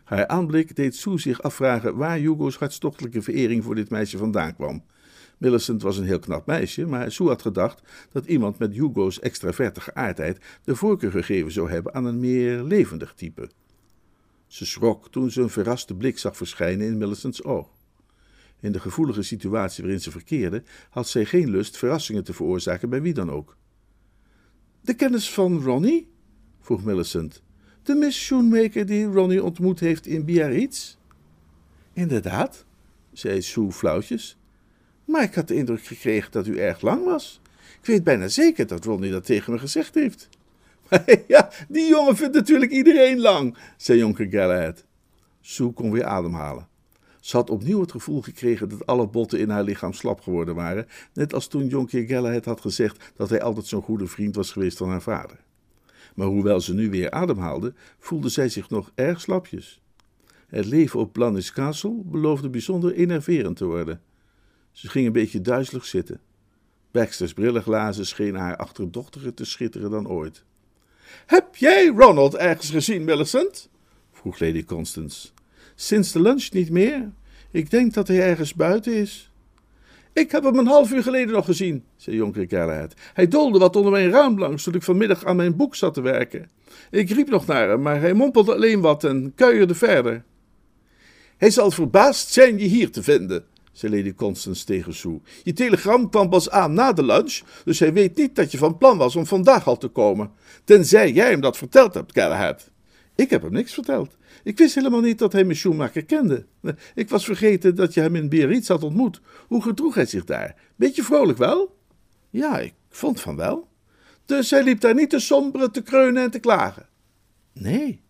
Haar 0.05 0.27
aanblik 0.27 0.77
deed 0.77 0.97
Sue 0.97 1.19
zich 1.19 1.43
afvragen 1.43 1.97
waar 1.97 2.17
Hugo's 2.19 2.57
hartstochtelijke 2.57 3.23
verering 3.23 3.65
voor 3.65 3.75
dit 3.75 3.91
meisje 3.91 4.19
vandaan 4.19 4.55
kwam. 4.55 4.85
Millicent 5.39 5.83
was 5.83 5.97
een 5.97 6.05
heel 6.05 6.19
knap 6.19 6.47
meisje, 6.47 6.87
maar 6.87 7.13
Sue 7.13 7.29
had 7.29 7.43
gedacht 7.43 7.83
dat 8.13 8.27
iemand 8.27 8.59
met 8.59 8.73
Hugo's 8.73 9.21
extraverte 9.21 9.81
geaardheid 9.81 10.39
de 10.65 10.77
voorkeur 10.77 11.11
gegeven 11.11 11.53
zou 11.53 11.71
hebben 11.71 11.95
aan 11.95 12.05
een 12.05 12.21
meer 12.21 12.63
levendig 12.63 13.15
type. 13.15 13.51
Ze 14.47 14.67
schrok 14.67 15.11
toen 15.11 15.31
ze 15.31 15.43
een 15.43 15.51
verraste 15.51 15.95
blik 15.95 16.19
zag 16.19 16.37
verschijnen 16.37 16.87
in 16.87 16.99
Millicent's 16.99 17.45
oog. 17.45 17.69
In 18.63 18.73
de 18.73 18.81
gevoelige 18.81 19.23
situatie 19.23 19.83
waarin 19.83 20.01
ze 20.01 20.11
verkeerde, 20.11 20.63
had 20.91 21.09
zij 21.09 21.25
geen 21.25 21.51
lust 21.51 21.77
verrassingen 21.77 22.25
te 22.25 22.33
veroorzaken 22.33 22.89
bij 22.89 23.03
wie 23.03 23.15
dan 23.15 23.31
ook. 23.31 23.57
De 24.81 24.95
kennis 24.95 25.31
van 25.33 25.63
Ronnie? 25.63 26.11
vroeg 26.61 26.85
Millicent. 26.85 27.43
De 27.83 27.95
Miss 27.95 28.19
Shoemaker 28.19 28.87
die 28.87 29.07
Ronnie 29.07 29.43
ontmoet 29.43 29.81
heeft 29.81 30.07
in 30.07 30.25
Biarritz? 30.25 30.97
Inderdaad, 31.93 32.65
zei 33.13 33.43
Sue 33.43 33.73
flauwtjes. 33.73 34.39
Maar 35.05 35.23
ik 35.23 35.35
had 35.35 35.49
de 35.49 35.55
indruk 35.55 35.85
gekregen 35.85 36.33
dat 36.33 36.47
u 36.47 36.59
erg 36.59 36.81
lang 36.81 37.05
was. 37.05 37.41
Ik 37.81 37.87
weet 37.87 38.05
bijna 38.05 38.29
zeker 38.29 38.67
dat 38.67 38.85
Ronnie 38.85 39.11
dat 39.11 39.25
tegen 39.25 39.53
me 39.53 39.59
gezegd 39.59 39.95
heeft. 39.95 40.29
ja, 41.29 41.51
die 41.69 41.89
jongen 41.89 42.17
vindt 42.17 42.35
natuurlijk 42.35 42.73
iedereen 42.73 43.21
lang, 43.21 43.57
zei 43.77 43.99
jonker 43.99 44.27
Galahad. 44.31 44.85
Sue 45.41 45.73
kon 45.73 45.91
weer 45.91 46.05
ademhalen. 46.05 46.71
Ze 47.23 47.37
had 47.37 47.51
opnieuw 47.51 47.81
het 47.81 47.91
gevoel 47.91 48.23
gekregen 48.23 48.69
dat 48.69 48.87
alle 48.87 49.07
botten 49.07 49.39
in 49.39 49.49
haar 49.49 49.63
lichaam 49.63 49.93
slap 49.93 50.21
geworden 50.21 50.55
waren, 50.55 50.87
net 51.13 51.35
als 51.35 51.47
toen 51.47 51.67
Jonkheer 51.67 52.07
Galahad 52.07 52.45
had 52.45 52.61
gezegd 52.61 53.13
dat 53.17 53.31
hij 53.31 53.43
altijd 53.43 53.67
zo'n 53.67 53.83
goede 53.83 54.07
vriend 54.07 54.35
was 54.35 54.53
geweest 54.53 54.77
van 54.77 54.89
haar 54.89 55.03
vader. 55.03 55.39
Maar 56.15 56.27
hoewel 56.27 56.61
ze 56.61 56.75
nu 56.75 56.91
weer 56.91 57.11
ademhaalde, 57.11 57.75
voelde 57.99 58.29
zij 58.29 58.49
zich 58.49 58.71
nog 58.71 58.91
erg 58.95 59.21
slapjes. 59.21 59.81
Het 60.47 60.67
leven 60.67 61.01
op 61.01 61.13
Blannis 61.13 61.53
Castle 61.53 62.01
beloofde 62.05 62.51
bijzonder 62.51 62.93
enerverend 62.95 63.57
te 63.57 63.65
worden. 63.65 64.01
Ze 64.73 64.89
ging 64.89 65.07
een 65.07 65.13
beetje 65.13 65.41
duizelig 65.41 65.85
zitten. 65.85 66.21
Baxter's 66.91 67.33
brillenglazen 67.33 68.07
schenen 68.07 68.41
haar 68.41 68.57
achterdochtiger 68.57 69.35
te 69.35 69.45
schitteren 69.45 69.91
dan 69.91 70.09
ooit. 70.09 70.45
Heb 71.27 71.57
jij 71.57 71.87
Ronald 71.87 72.35
ergens 72.35 72.71
gezien, 72.71 73.05
Millicent? 73.05 73.69
vroeg 74.13 74.39
Lady 74.39 74.65
Constance. 74.65 75.29
Sinds 75.83 76.13
de 76.13 76.21
lunch 76.21 76.51
niet 76.51 76.71
meer. 76.71 77.11
Ik 77.51 77.71
denk 77.71 77.95
dat 77.95 78.09
hij 78.09 78.21
ergens 78.21 78.55
buiten 78.55 78.95
is. 78.95 79.31
Ik 80.13 80.31
heb 80.31 80.45
hem 80.45 80.59
een 80.59 80.67
half 80.67 80.93
uur 80.93 81.03
geleden 81.03 81.35
nog 81.35 81.45
gezien, 81.45 81.85
zei 81.97 82.17
jonker 82.17 82.47
Galahad. 82.49 82.95
Hij 83.15 83.29
doolde 83.29 83.59
wat 83.59 83.77
onder 83.77 83.93
mijn 83.93 84.11
raam 84.11 84.39
langs 84.39 84.63
toen 84.63 84.75
ik 84.75 84.83
vanmiddag 84.83 85.25
aan 85.25 85.37
mijn 85.37 85.57
boek 85.57 85.75
zat 85.75 85.95
te 85.95 86.01
werken. 86.01 86.51
Ik 86.91 87.11
riep 87.11 87.29
nog 87.29 87.47
naar 87.47 87.69
hem, 87.69 87.83
maar 87.83 88.01
hij 88.01 88.15
mompelde 88.15 88.55
alleen 88.55 88.81
wat 88.81 89.05
en 89.05 89.33
kuierde 89.35 89.75
verder. 89.75 90.25
Hij 91.37 91.51
zal 91.51 91.71
verbaasd 91.71 92.33
zijn 92.33 92.59
je 92.59 92.67
hier 92.67 92.91
te 92.91 93.03
vinden, 93.03 93.45
zei 93.73 93.97
Lady 93.97 94.15
Constance 94.15 94.65
tegen 94.65 94.95
Sue. 94.95 95.21
Je 95.43 95.53
telegram 95.53 96.11
kwam 96.11 96.29
pas 96.29 96.51
aan 96.51 96.75
na 96.75 96.93
de 96.93 97.05
lunch, 97.05 97.41
dus 97.65 97.79
hij 97.79 97.93
weet 97.93 98.17
niet 98.17 98.37
dat 98.37 98.51
je 98.53 98.59
van 98.59 98.79
plan 98.79 98.99
was 98.99 99.17
om 99.17 99.27
vandaag 99.27 99.67
al 99.67 99.79
te 99.79 99.89
komen. 99.89 100.31
Tenzij 100.65 101.13
jij 101.13 101.31
hem 101.31 101.41
dat 101.41 101.57
verteld 101.57 101.95
hebt, 101.95 102.13
Galahad. 102.13 102.71
Ik 103.15 103.31
heb 103.31 103.43
hem 103.43 103.53
niks 103.53 103.75
verteld. 103.75 104.17
Ik 104.43 104.59
wist 104.59 104.75
helemaal 104.75 105.01
niet 105.01 105.19
dat 105.19 105.33
hij 105.33 105.45
mijn 105.45 105.57
Schumacher 105.57 106.05
kende. 106.05 106.47
Ik 106.95 107.09
was 107.09 107.25
vergeten 107.25 107.75
dat 107.75 107.95
je 107.95 108.01
hem 108.01 108.17
in 108.17 108.29
Biarritz 108.29 108.69
had 108.69 108.83
ontmoet. 108.83 109.21
Hoe 109.47 109.63
gedroeg 109.63 109.95
hij 109.95 110.07
zich 110.07 110.25
daar? 110.25 110.55
Beetje 110.77 111.03
vrolijk 111.03 111.39
wel? 111.39 111.77
Ja, 112.31 112.59
ik 112.59 112.75
vond 112.89 113.21
van 113.21 113.37
wel. 113.37 113.69
Dus 114.25 114.51
hij 114.51 114.63
liep 114.63 114.81
daar 114.81 114.95
niet 114.95 115.11
te 115.11 115.19
somberen, 115.19 115.73
te 115.73 115.83
kreunen 115.83 116.23
en 116.23 116.31
te 116.31 116.39
klagen? 116.39 116.89
Nee. 117.53 118.03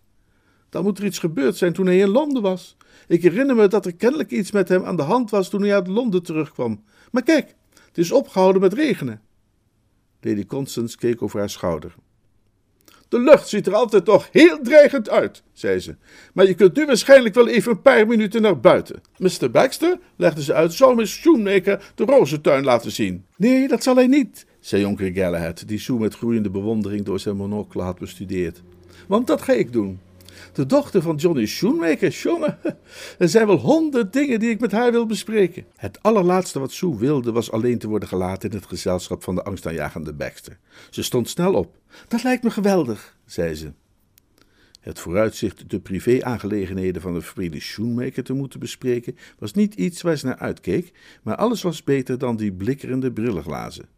Dan 0.68 0.82
moet 0.82 0.98
er 0.98 1.04
iets 1.04 1.18
gebeurd 1.18 1.56
zijn 1.56 1.72
toen 1.72 1.86
hij 1.86 1.98
in 1.98 2.08
Londen 2.08 2.42
was. 2.42 2.76
Ik 3.08 3.22
herinner 3.22 3.56
me 3.56 3.68
dat 3.68 3.86
er 3.86 3.94
kennelijk 3.94 4.30
iets 4.30 4.50
met 4.50 4.68
hem 4.68 4.84
aan 4.84 4.96
de 4.96 5.02
hand 5.02 5.30
was 5.30 5.48
toen 5.48 5.62
hij 5.62 5.74
uit 5.74 5.86
Londen 5.86 6.22
terugkwam. 6.22 6.84
Maar 7.10 7.22
kijk, 7.22 7.54
het 7.86 7.98
is 7.98 8.12
opgehouden 8.12 8.60
met 8.60 8.72
regenen. 8.72 9.20
Lady 10.20 10.46
Constance 10.46 10.96
keek 10.96 11.22
over 11.22 11.38
haar 11.38 11.50
schouder. 11.50 11.94
De 13.12 13.20
lucht 13.20 13.48
ziet 13.48 13.66
er 13.66 13.74
altijd 13.74 14.04
toch 14.04 14.28
heel 14.30 14.58
dreigend 14.62 15.10
uit, 15.10 15.42
zei 15.52 15.78
ze. 15.78 15.96
Maar 16.34 16.46
je 16.46 16.54
kunt 16.54 16.76
nu 16.76 16.86
waarschijnlijk 16.86 17.34
wel 17.34 17.48
even 17.48 17.72
een 17.72 17.82
paar 17.82 18.06
minuten 18.06 18.42
naar 18.42 18.60
buiten. 18.60 19.00
Mr. 19.18 19.50
Baxter, 19.50 19.98
legde 20.16 20.42
ze 20.42 20.54
uit, 20.54 20.72
zou 20.72 20.94
Miss 20.94 21.14
Shoemaker 21.14 21.92
de 21.94 22.04
rozentuin 22.04 22.64
laten 22.64 22.92
zien. 22.92 23.24
Nee, 23.36 23.68
dat 23.68 23.82
zal 23.82 23.94
hij 23.96 24.06
niet, 24.06 24.46
zei 24.60 24.82
jonker 24.82 25.12
Galahad, 25.12 25.64
die 25.66 25.78
Sue 25.78 25.98
met 25.98 26.14
groeiende 26.14 26.50
bewondering 26.50 27.04
door 27.04 27.20
zijn 27.20 27.36
monocle 27.36 27.82
had 27.82 27.98
bestudeerd. 27.98 28.62
Want 29.08 29.26
dat 29.26 29.42
ga 29.42 29.52
ik 29.52 29.72
doen. 29.72 30.00
De 30.52 30.66
dochter 30.66 31.02
van 31.02 31.16
Johnny 31.16 31.46
Shoemaker, 31.46 32.10
jongen. 32.10 32.58
Er 33.18 33.28
zijn 33.28 33.46
wel 33.46 33.58
honderd 33.58 34.12
dingen 34.12 34.40
die 34.40 34.50
ik 34.50 34.60
met 34.60 34.72
haar 34.72 34.92
wil 34.92 35.06
bespreken. 35.06 35.64
Het 35.76 36.02
allerlaatste 36.02 36.58
wat 36.58 36.72
Sue 36.72 36.96
wilde 36.96 37.32
was 37.32 37.50
alleen 37.50 37.78
te 37.78 37.88
worden 37.88 38.08
gelaten 38.08 38.50
in 38.50 38.56
het 38.56 38.66
gezelschap 38.66 39.22
van 39.22 39.34
de 39.34 39.42
angstaanjagende 39.42 40.12
Baxter. 40.12 40.58
Ze 40.90 41.02
stond 41.02 41.28
snel 41.28 41.54
op. 41.54 41.78
Dat 42.08 42.22
lijkt 42.22 42.42
me 42.42 42.50
geweldig, 42.50 43.18
zei 43.26 43.54
ze. 43.54 43.72
Het 44.80 44.98
vooruitzicht 44.98 45.70
de 45.70 45.80
privé-aangelegenheden 45.80 47.02
van 47.02 47.14
de 47.14 47.22
familie 47.22 47.60
Shoemaker 47.60 48.24
te 48.24 48.32
moeten 48.32 48.60
bespreken 48.60 49.16
was 49.38 49.52
niet 49.52 49.74
iets 49.74 50.02
waar 50.02 50.16
ze 50.16 50.26
naar 50.26 50.38
uitkeek, 50.38 50.92
maar 51.22 51.36
alles 51.36 51.62
was 51.62 51.84
beter 51.84 52.18
dan 52.18 52.36
die 52.36 52.52
blikkerende 52.52 53.12
brillenglazen. 53.12 53.88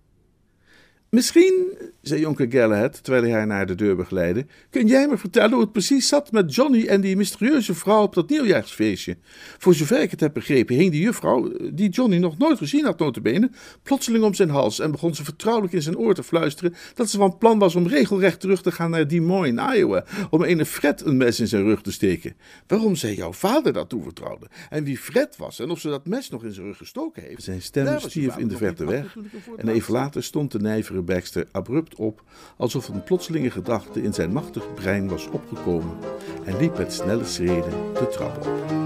Misschien, 1.15 1.73
zei 2.01 2.21
jonker 2.21 2.47
Galahad, 2.51 3.03
terwijl 3.03 3.25
hij 3.25 3.33
haar 3.33 3.47
naar 3.47 3.67
de 3.67 3.75
deur 3.75 3.97
begeleidde, 3.97 4.47
kun 4.71 4.87
jij 4.87 5.09
me 5.09 5.19
vertellen 5.19 5.53
hoe 5.53 5.61
het 5.61 5.73
precies 5.73 6.09
zat 6.09 6.33
met 6.33 6.55
Johnny 6.55 6.87
en 6.87 7.01
die 7.01 7.17
mysterieuze 7.17 7.75
vrouw 7.75 8.03
op 8.03 8.15
dat 8.15 8.29
nieuwjaarsfeestje. 8.29 9.17
Voor 9.59 9.75
zover 9.75 10.01
ik 10.01 10.11
het 10.11 10.21
heb 10.21 10.33
begrepen, 10.35 10.77
hing 10.77 10.91
die 10.91 11.03
juffrouw, 11.03 11.53
die 11.73 11.89
Johnny 11.89 12.19
nog 12.19 12.39
nooit 12.39 12.59
gezien 12.59 12.85
had 12.85 12.99
notabene, 12.99 13.51
plotseling 13.83 14.25
om 14.25 14.35
zijn 14.35 14.49
hals 14.51 14.79
en 14.79 14.91
begon 14.91 15.15
ze 15.15 15.25
vertrouwelijk 15.25 15.73
in 15.73 15.83
zijn 15.83 15.99
oor 15.99 16.15
te 16.15 16.23
fluisteren 16.23 16.75
dat 16.95 17.11
ze 17.11 17.17
van 17.17 17.39
plan 17.39 17.59
was 17.59 17.75
om 17.75 17.87
regelrecht 17.87 18.41
terug 18.41 18.63
te 18.63 18.73
gaan 18.73 18.91
naar 18.91 19.09
Des 19.09 19.21
Moines, 19.21 19.75
Iowa, 19.77 20.05
om 20.31 20.43
een 20.43 20.67
Fred 20.67 21.05
een 21.05 21.17
mes 21.17 21.41
in 21.41 21.49
zijn 21.49 21.63
rug 21.63 21.83
te 21.83 21.93
steken. 21.93 22.37
Waarom 22.67 22.97
zij 22.97 23.15
jouw 23.15 23.33
vader 23.33 23.73
dat 23.73 23.89
toevertrouwde 23.89 24.47
en 24.71 24.85
wie 24.85 24.99
Fred 24.99 25.37
was 25.37 25.59
en 25.59 25.71
of 25.71 25.81
ze 25.81 25.89
dat 25.89 26.07
mes 26.07 26.31
nog 26.31 26.45
in 26.45 26.53
zijn 26.53 26.67
rug 26.67 26.77
gestoken 26.77 27.23
heeft. 27.23 27.43
Zijn 27.43 27.63
stem 27.63 27.99
stierf 27.99 28.37
in 28.37 28.49
de 28.49 28.57
verte 28.57 28.87
weg 28.87 29.17
en 29.57 29.69
even 29.69 29.93
later 29.93 30.23
stond 30.23 30.53
de 30.53 30.59
nijvere 30.59 31.03
Baxter 31.05 31.47
abrupt 31.53 31.95
op, 31.95 32.23
alsof 32.57 32.89
een 32.89 33.05
plotselinge 33.05 33.51
gedachte 33.51 34.03
in 34.03 34.15
zijn 34.15 34.33
machtig 34.33 34.75
brein 34.75 35.09
was 35.09 35.29
opgekomen, 35.29 35.97
en 36.45 36.57
liep 36.57 36.79
met 36.79 36.93
snelle 36.93 37.25
schreden 37.25 37.73
de 37.95 38.09
trap 38.11 38.37
op. 38.37 38.83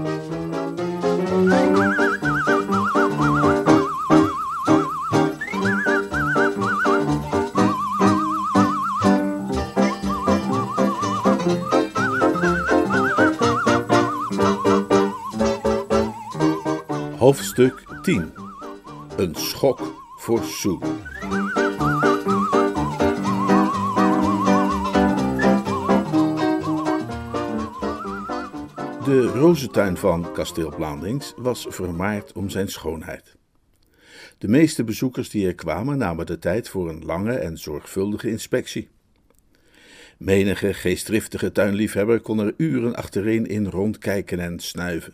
Hoofdstuk 17.17 17.83
10 18.01 18.33
Een 19.17 19.35
schok 19.35 19.79
voor 20.17 20.43
Sue. 20.43 20.79
De 29.09 29.25
rozentuin 29.25 29.97
van 29.97 30.33
kasteel 30.33 30.75
Blandings 30.75 31.33
was 31.37 31.65
vermaard 31.69 32.33
om 32.33 32.49
zijn 32.49 32.67
schoonheid. 32.67 33.35
De 34.37 34.47
meeste 34.47 34.83
bezoekers 34.83 35.29
die 35.29 35.47
er 35.47 35.55
kwamen 35.55 35.97
namen 35.97 36.25
de 36.25 36.39
tijd 36.39 36.69
voor 36.69 36.89
een 36.89 37.05
lange 37.05 37.33
en 37.33 37.57
zorgvuldige 37.57 38.29
inspectie. 38.29 38.89
Menige 40.17 40.73
geestdriftige 40.73 41.51
tuinliefhebber 41.51 42.19
kon 42.19 42.39
er 42.39 42.53
uren 42.57 42.95
achtereen 42.95 43.45
in 43.45 43.65
rondkijken 43.65 44.39
en 44.39 44.59
snuiven. 44.59 45.13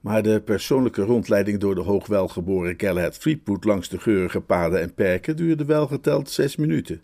Maar 0.00 0.22
de 0.22 0.40
persoonlijke 0.40 1.02
rondleiding 1.02 1.60
door 1.60 1.74
de 1.74 1.80
hoogwelgeboren 1.80 2.74
Galahad 2.76 3.16
Fleetwood 3.16 3.64
langs 3.64 3.88
de 3.88 3.98
geurige 3.98 4.40
paden 4.40 4.80
en 4.80 4.94
perken 4.94 5.36
duurde 5.36 5.64
wel 5.64 5.86
geteld 5.86 6.30
zes 6.30 6.56
minuten. 6.56 7.00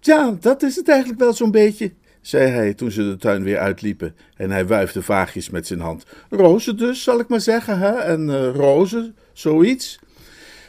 Ja, 0.00 0.36
dat 0.40 0.62
is 0.62 0.76
het 0.76 0.88
eigenlijk 0.88 1.20
wel 1.20 1.32
zo'n 1.32 1.50
beetje, 1.50 1.92
zei 2.26 2.50
hij 2.50 2.74
toen 2.74 2.90
ze 2.90 3.02
de 3.02 3.16
tuin 3.16 3.42
weer 3.42 3.58
uitliepen 3.58 4.14
en 4.36 4.50
hij 4.50 4.66
wuifde 4.66 5.02
vaagjes 5.02 5.50
met 5.50 5.66
zijn 5.66 5.80
hand. 5.80 6.04
Rozen 6.30 6.76
dus, 6.76 7.02
zal 7.02 7.20
ik 7.20 7.28
maar 7.28 7.40
zeggen, 7.40 7.78
hè? 7.78 7.92
En 7.92 8.28
uh, 8.28 8.54
rozen, 8.54 9.16
zoiets. 9.32 9.98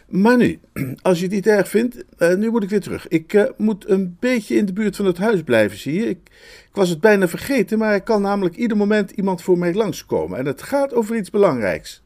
Maar 0.07 0.37
nu, 0.37 0.59
als 1.01 1.17
je 1.17 1.23
het 1.23 1.33
niet 1.33 1.47
erg 1.47 1.69
vindt, 1.69 2.03
uh, 2.19 2.35
nu 2.35 2.49
moet 2.49 2.63
ik 2.63 2.69
weer 2.69 2.81
terug. 2.81 3.07
Ik 3.07 3.33
uh, 3.33 3.43
moet 3.57 3.89
een 3.89 4.17
beetje 4.19 4.55
in 4.55 4.65
de 4.65 4.73
buurt 4.73 4.95
van 4.95 5.05
het 5.05 5.17
huis 5.17 5.43
blijven, 5.43 5.77
zie 5.77 5.93
je. 5.93 6.09
Ik, 6.09 6.19
ik, 6.69 6.69
was 6.73 6.89
het 6.89 6.99
bijna 6.99 7.27
vergeten, 7.27 7.77
maar 7.77 7.93
er 7.93 8.01
kan 8.01 8.21
namelijk 8.21 8.55
ieder 8.55 8.77
moment 8.77 9.11
iemand 9.11 9.41
voor 9.41 9.57
mij 9.57 9.73
langskomen. 9.73 10.37
En 10.37 10.45
het 10.45 10.61
gaat 10.61 10.93
over 10.93 11.15
iets 11.15 11.29
belangrijks. 11.29 12.03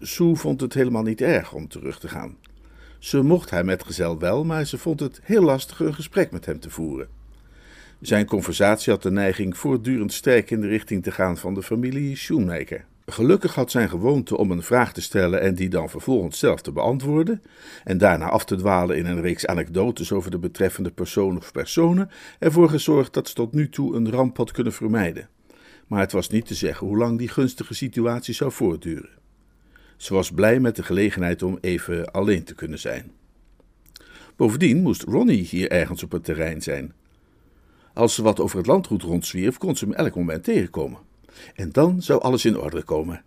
Sue 0.00 0.36
vond 0.36 0.60
het 0.60 0.74
helemaal 0.74 1.02
niet 1.02 1.20
erg 1.20 1.52
om 1.52 1.68
terug 1.68 1.98
te 1.98 2.08
gaan. 2.08 2.36
Ze 2.98 3.22
mocht 3.22 3.50
haar 3.50 3.64
metgezel 3.64 4.18
wel, 4.18 4.44
maar 4.44 4.66
ze 4.66 4.78
vond 4.78 5.00
het 5.00 5.20
heel 5.22 5.42
lastig 5.42 5.80
een 5.80 5.94
gesprek 5.94 6.30
met 6.30 6.46
hem 6.46 6.60
te 6.60 6.70
voeren. 6.70 7.19
Zijn 8.00 8.26
conversatie 8.26 8.92
had 8.92 9.02
de 9.02 9.10
neiging 9.10 9.56
voortdurend 9.56 10.12
sterk 10.12 10.50
in 10.50 10.60
de 10.60 10.66
richting 10.66 11.02
te 11.02 11.10
gaan 11.10 11.36
van 11.36 11.54
de 11.54 11.62
familie 11.62 12.16
Shoemaker. 12.16 12.84
Gelukkig 13.06 13.54
had 13.54 13.70
zijn 13.70 13.88
gewoonte 13.88 14.36
om 14.36 14.50
een 14.50 14.62
vraag 14.62 14.92
te 14.92 15.00
stellen 15.00 15.40
en 15.40 15.54
die 15.54 15.68
dan 15.68 15.90
vervolgens 15.90 16.38
zelf 16.38 16.62
te 16.62 16.72
beantwoorden, 16.72 17.42
en 17.84 17.98
daarna 17.98 18.28
af 18.28 18.44
te 18.44 18.56
dwalen 18.56 18.96
in 18.96 19.06
een 19.06 19.20
reeks 19.20 19.46
anekdotes 19.46 20.12
over 20.12 20.30
de 20.30 20.38
betreffende 20.38 20.90
persoon 20.90 21.36
of 21.36 21.52
personen, 21.52 22.10
ervoor 22.38 22.68
gezorgd 22.68 23.12
dat 23.12 23.28
ze 23.28 23.34
tot 23.34 23.52
nu 23.52 23.68
toe 23.68 23.96
een 23.96 24.10
ramp 24.10 24.36
had 24.36 24.50
kunnen 24.50 24.72
vermijden. 24.72 25.28
Maar 25.86 26.00
het 26.00 26.12
was 26.12 26.28
niet 26.28 26.46
te 26.46 26.54
zeggen 26.54 26.86
hoe 26.86 26.96
lang 26.96 27.18
die 27.18 27.28
gunstige 27.28 27.74
situatie 27.74 28.34
zou 28.34 28.52
voortduren. 28.52 29.10
Ze 29.96 30.14
was 30.14 30.30
blij 30.30 30.60
met 30.60 30.76
de 30.76 30.82
gelegenheid 30.82 31.42
om 31.42 31.58
even 31.60 32.12
alleen 32.12 32.44
te 32.44 32.54
kunnen 32.54 32.78
zijn. 32.78 33.10
Bovendien 34.36 34.82
moest 34.82 35.02
Ronnie 35.02 35.42
hier 35.42 35.70
ergens 35.70 36.02
op 36.02 36.12
het 36.12 36.24
terrein 36.24 36.62
zijn. 36.62 36.92
Als 38.00 38.14
ze 38.14 38.22
wat 38.22 38.40
over 38.40 38.56
het 38.56 38.66
landgoed 38.66 39.02
rondzwierf, 39.02 39.58
kon 39.58 39.76
ze 39.76 39.84
hem 39.84 39.94
elk 39.94 40.14
moment 40.14 40.44
tegenkomen. 40.44 40.98
En 41.54 41.70
dan 41.72 42.02
zou 42.02 42.20
alles 42.20 42.44
in 42.44 42.58
orde 42.58 42.82
komen, 42.82 43.24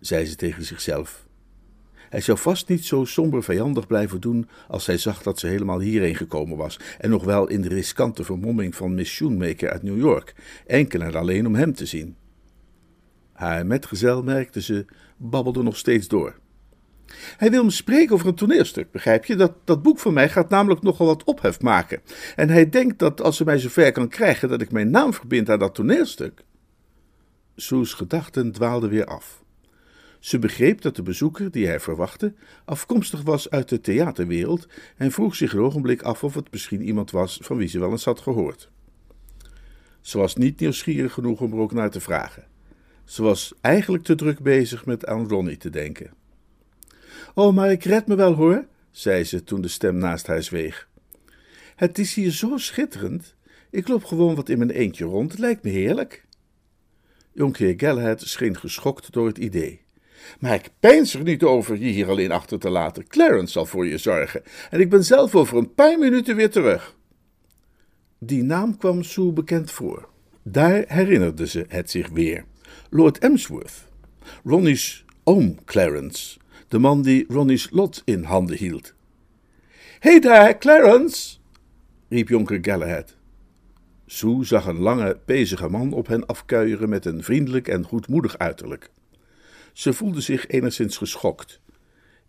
zei 0.00 0.24
ze 0.24 0.36
tegen 0.36 0.64
zichzelf. 0.64 1.26
Hij 1.94 2.20
zou 2.20 2.38
vast 2.38 2.68
niet 2.68 2.84
zo 2.84 3.04
somber 3.04 3.42
vijandig 3.42 3.86
blijven 3.86 4.20
doen 4.20 4.48
als 4.68 4.86
hij 4.86 4.98
zag 4.98 5.22
dat 5.22 5.38
ze 5.38 5.46
helemaal 5.46 5.80
hierheen 5.80 6.14
gekomen 6.14 6.56
was, 6.56 6.80
en 6.98 7.10
nog 7.10 7.24
wel 7.24 7.48
in 7.48 7.60
de 7.60 7.68
riskante 7.68 8.24
vermomming 8.24 8.74
van 8.74 8.94
Miss 8.94 9.12
Shoemaker 9.12 9.70
uit 9.70 9.82
New 9.82 9.98
York, 9.98 10.34
enkel 10.66 11.00
en 11.00 11.14
alleen 11.14 11.46
om 11.46 11.54
hem 11.54 11.74
te 11.74 11.86
zien. 11.86 12.16
Haar 13.32 13.66
metgezel, 13.66 14.22
merkte 14.22 14.62
ze, 14.62 14.84
babbelde 15.16 15.62
nog 15.62 15.76
steeds 15.76 16.08
door. 16.08 16.38
Hij 17.36 17.50
wil 17.50 17.64
me 17.64 17.70
spreken 17.70 18.14
over 18.14 18.26
een 18.26 18.34
toneelstuk, 18.34 18.90
begrijp 18.90 19.24
je? 19.24 19.36
Dat, 19.36 19.52
dat 19.64 19.82
boek 19.82 19.98
van 19.98 20.14
mij 20.14 20.28
gaat 20.28 20.48
namelijk 20.48 20.82
nogal 20.82 21.06
wat 21.06 21.24
ophef 21.24 21.60
maken. 21.60 22.00
En 22.36 22.48
hij 22.48 22.68
denkt 22.68 22.98
dat 22.98 23.22
als 23.22 23.36
ze 23.36 23.44
mij 23.44 23.58
zover 23.58 23.92
kan 23.92 24.08
krijgen 24.08 24.48
dat 24.48 24.60
ik 24.60 24.72
mijn 24.72 24.90
naam 24.90 25.12
verbind 25.12 25.50
aan 25.50 25.58
dat 25.58 25.74
toneelstuk. 25.74 26.44
Sue's 27.56 27.92
gedachten 27.92 28.52
dwaalden 28.52 28.90
weer 28.90 29.04
af. 29.04 29.44
Ze 30.18 30.38
begreep 30.38 30.80
dat 30.80 30.96
de 30.96 31.02
bezoeker 31.02 31.50
die 31.50 31.66
hij 31.66 31.80
verwachtte 31.80 32.34
afkomstig 32.64 33.22
was 33.22 33.50
uit 33.50 33.68
de 33.68 33.80
theaterwereld 33.80 34.66
en 34.96 35.12
vroeg 35.12 35.34
zich 35.34 35.52
een 35.52 35.60
ogenblik 35.60 36.02
af 36.02 36.24
of 36.24 36.34
het 36.34 36.50
misschien 36.52 36.82
iemand 36.82 37.10
was 37.10 37.38
van 37.42 37.56
wie 37.56 37.68
ze 37.68 37.78
wel 37.78 37.90
eens 37.90 38.04
had 38.04 38.20
gehoord. 38.20 38.70
Ze 40.00 40.18
was 40.18 40.36
niet 40.36 40.60
nieuwsgierig 40.60 41.12
genoeg 41.12 41.40
om 41.40 41.52
er 41.52 41.58
ook 41.58 41.72
naar 41.72 41.90
te 41.90 42.00
vragen. 42.00 42.44
Ze 43.04 43.22
was 43.22 43.54
eigenlijk 43.60 44.04
te 44.04 44.14
druk 44.14 44.40
bezig 44.40 44.86
met 44.86 45.06
aan 45.06 45.28
Ronnie 45.28 45.56
te 45.56 45.70
denken. 45.70 46.10
Oh, 47.38 47.54
maar 47.54 47.70
ik 47.70 47.84
red 47.84 48.06
me 48.06 48.14
wel 48.14 48.32
hoor, 48.32 48.66
zei 48.90 49.24
ze 49.24 49.44
toen 49.44 49.60
de 49.60 49.68
stem 49.68 49.96
naast 49.96 50.26
haar 50.26 50.42
zweeg. 50.42 50.88
Het 51.74 51.98
is 51.98 52.14
hier 52.14 52.30
zo 52.30 52.56
schitterend. 52.56 53.34
Ik 53.70 53.88
loop 53.88 54.04
gewoon 54.04 54.34
wat 54.34 54.48
in 54.48 54.58
mijn 54.58 54.70
eentje 54.70 55.04
rond, 55.04 55.30
het 55.30 55.40
lijkt 55.40 55.62
me 55.62 55.70
heerlijk. 55.70 56.24
Jonkheer 57.32 57.74
Galahad 57.76 58.20
scheen 58.20 58.56
geschokt 58.56 59.12
door 59.12 59.26
het 59.26 59.38
idee. 59.38 59.80
Maar 60.38 60.54
ik 60.54 60.70
peins 60.80 61.14
er 61.14 61.22
niet 61.22 61.42
over 61.42 61.76
je 61.76 61.90
hier 61.90 62.08
alleen 62.08 62.32
achter 62.32 62.58
te 62.58 62.70
laten. 62.70 63.06
Clarence 63.06 63.52
zal 63.52 63.66
voor 63.66 63.86
je 63.86 63.98
zorgen. 63.98 64.42
En 64.70 64.80
ik 64.80 64.90
ben 64.90 65.04
zelf 65.04 65.34
over 65.34 65.56
een 65.56 65.74
paar 65.74 65.98
minuten 65.98 66.36
weer 66.36 66.50
terug. 66.50 66.96
Die 68.18 68.42
naam 68.42 68.76
kwam 68.76 69.02
Sue 69.02 69.32
bekend 69.32 69.70
voor. 69.70 70.08
Daar 70.42 70.84
herinnerde 70.88 71.46
ze 71.46 71.64
het 71.68 71.90
zich 71.90 72.08
weer. 72.08 72.44
Lord 72.90 73.18
Emsworth. 73.18 73.84
Ronnie's 74.44 75.04
oom 75.24 75.64
Clarence. 75.64 76.38
De 76.68 76.78
man 76.78 77.02
die 77.02 77.24
Ronnie's 77.28 77.68
lot 77.70 78.02
in 78.04 78.22
handen 78.22 78.56
hield. 78.56 78.94
Hé 79.98 80.18
daar, 80.18 80.58
Clarence! 80.58 81.38
riep 82.08 82.28
jonker 82.28 82.58
Galahad. 82.62 83.16
Sue 84.06 84.44
zag 84.44 84.66
een 84.66 84.78
lange, 84.78 85.18
pezige 85.24 85.68
man 85.68 85.92
op 85.92 86.06
hen 86.06 86.26
afkuieren 86.26 86.88
met 86.88 87.04
een 87.04 87.22
vriendelijk 87.22 87.68
en 87.68 87.84
goedmoedig 87.84 88.38
uiterlijk. 88.38 88.90
Ze 89.72 89.92
voelde 89.92 90.20
zich 90.20 90.46
enigszins 90.46 90.96
geschokt. 90.96 91.60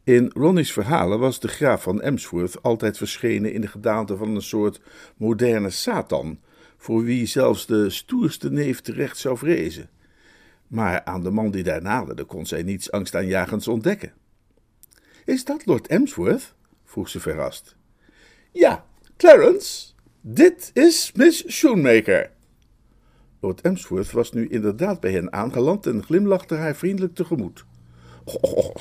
In 0.03 0.31
Ronnie's 0.33 0.71
verhalen 0.71 1.19
was 1.19 1.39
de 1.39 1.47
graaf 1.47 1.81
van 1.83 2.01
Emsworth 2.01 2.63
altijd 2.63 2.97
verschenen 2.97 3.53
in 3.53 3.61
de 3.61 3.67
gedaante 3.67 4.17
van 4.17 4.35
een 4.35 4.41
soort 4.41 4.81
moderne 5.15 5.69
Satan, 5.69 6.39
voor 6.77 7.03
wie 7.03 7.25
zelfs 7.25 7.65
de 7.65 7.89
stoerste 7.89 8.51
neef 8.51 8.81
terecht 8.81 9.17
zou 9.17 9.37
vrezen. 9.37 9.89
Maar 10.67 11.03
aan 11.03 11.23
de 11.23 11.31
man 11.31 11.51
die 11.51 11.63
daar 11.63 11.81
naderde 11.81 12.23
kon 12.23 12.45
zij 12.45 12.63
niets 12.63 12.91
angstaanjagends 12.91 13.67
ontdekken. 13.67 14.13
Is 15.27 15.45
dat 15.45 15.65
Lord 15.65 15.87
Emsworth? 15.87 16.53
vroeg 16.83 17.09
ze 17.09 17.19
verrast. 17.19 17.75
Ja, 18.51 18.85
Clarence, 19.17 19.87
dit 20.21 20.69
is 20.73 21.11
Miss 21.15 21.47
Shoemaker. 21.47 22.31
Lord 23.39 23.61
Emsworth 23.61 24.11
was 24.11 24.31
nu 24.31 24.47
inderdaad 24.47 24.99
bij 24.99 25.11
hen 25.11 25.33
aangeland 25.33 25.85
en 25.85 26.03
glimlachte 26.03 26.55
haar 26.55 26.75
vriendelijk 26.75 27.15
tegemoet. 27.15 27.65
Oh, 28.23 28.75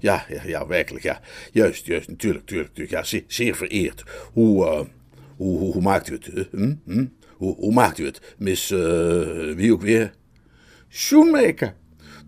ja, 0.00 0.24
ja, 0.28 0.42
ja, 0.44 0.66
werkelijk, 0.66 1.04
ja. 1.04 1.20
Juist, 1.52 1.86
juist, 1.86 2.08
natuurlijk, 2.08 2.40
natuurlijk, 2.40 2.68
natuurlijk. 2.68 3.10
Ja, 3.10 3.22
zeer, 3.26 3.54
vereerd. 3.54 4.04
Hoe, 4.32 4.64
uh, 4.64 4.84
hoe, 5.36 5.58
hoe, 5.58 5.72
hoe, 5.72 5.82
maakt 5.82 6.08
u 6.08 6.12
het? 6.12 6.48
Hm? 6.50 6.74
Hm? 6.84 7.06
Hoe, 7.36 7.54
hoe 7.54 7.72
maakt 7.72 7.98
u 7.98 8.04
het, 8.04 8.34
Miss, 8.38 8.70
uh, 8.70 9.54
wie 9.54 9.72
ook 9.72 9.82
weer? 9.82 10.12
Shoemaker, 10.88 11.74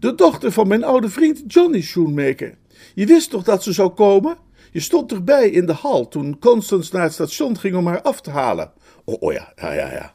de 0.01 0.15
dochter 0.15 0.53
van 0.53 0.69
mijn 0.69 0.85
oude 0.85 1.09
vriend 1.09 1.43
Johnny 1.47 1.81
Shoemaker. 1.81 2.55
Je 2.95 3.07
wist 3.07 3.31
toch 3.31 3.43
dat 3.43 3.63
ze 3.63 3.73
zou 3.73 3.91
komen? 3.91 4.37
Je 4.73 4.81
stond 4.81 5.13
erbij 5.13 5.51
in 5.51 5.67
de 5.67 5.73
hal 5.73 6.09
toen 6.09 6.39
Constance 6.39 6.95
naar 6.95 7.03
het 7.03 7.13
station 7.13 7.59
ging 7.59 7.77
om 7.77 7.87
haar 7.87 8.03
af 8.03 8.21
te 8.21 8.31
halen. 8.31 8.73
Oh, 9.05 9.23
oh 9.23 9.33
ja, 9.33 9.53
ja, 9.57 9.73
ja, 9.73 9.93
ja. 9.93 10.15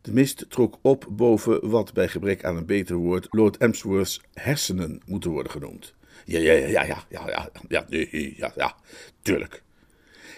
De 0.00 0.12
mist 0.12 0.44
trok 0.48 0.78
op 0.82 1.06
boven 1.10 1.70
wat 1.70 1.92
bij 1.92 2.08
gebrek 2.08 2.44
aan 2.44 2.56
een 2.56 2.66
beter 2.66 2.96
woord 2.96 3.26
Lord 3.30 3.56
Emsworth's 3.56 4.20
hersenen 4.32 5.00
moeten 5.06 5.30
worden 5.30 5.52
genoemd. 5.52 5.94
Ja, 6.24 6.38
ja, 6.38 6.52
ja, 6.52 6.66
ja, 6.66 6.82
ja, 6.82 7.04
ja, 7.08 7.50
ja, 7.68 7.84
ja, 7.88 8.06
ja, 8.36 8.52
ja, 8.56 8.74
tuurlijk. 9.22 9.62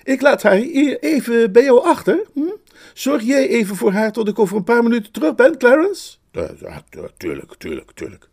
Ik 0.04 0.20
laat 0.20 0.42
haar 0.42 0.56
hier 0.56 0.98
even 0.98 1.52
bij 1.52 1.64
jou 1.64 1.84
achter. 1.84 2.26
Hm? 2.34 2.40
Zorg 2.94 3.22
jij 3.22 3.48
even 3.48 3.76
voor 3.76 3.92
haar 3.92 4.12
tot 4.12 4.28
ik 4.28 4.38
over 4.38 4.56
een 4.56 4.64
paar 4.64 4.82
minuten 4.82 5.12
terug 5.12 5.34
ben, 5.34 5.58
Clarence? 5.58 6.16
Ja, 6.32 6.84
tuurlijk, 7.16 7.54
tuurlijk, 7.58 7.92
tuurlijk. 7.92 8.30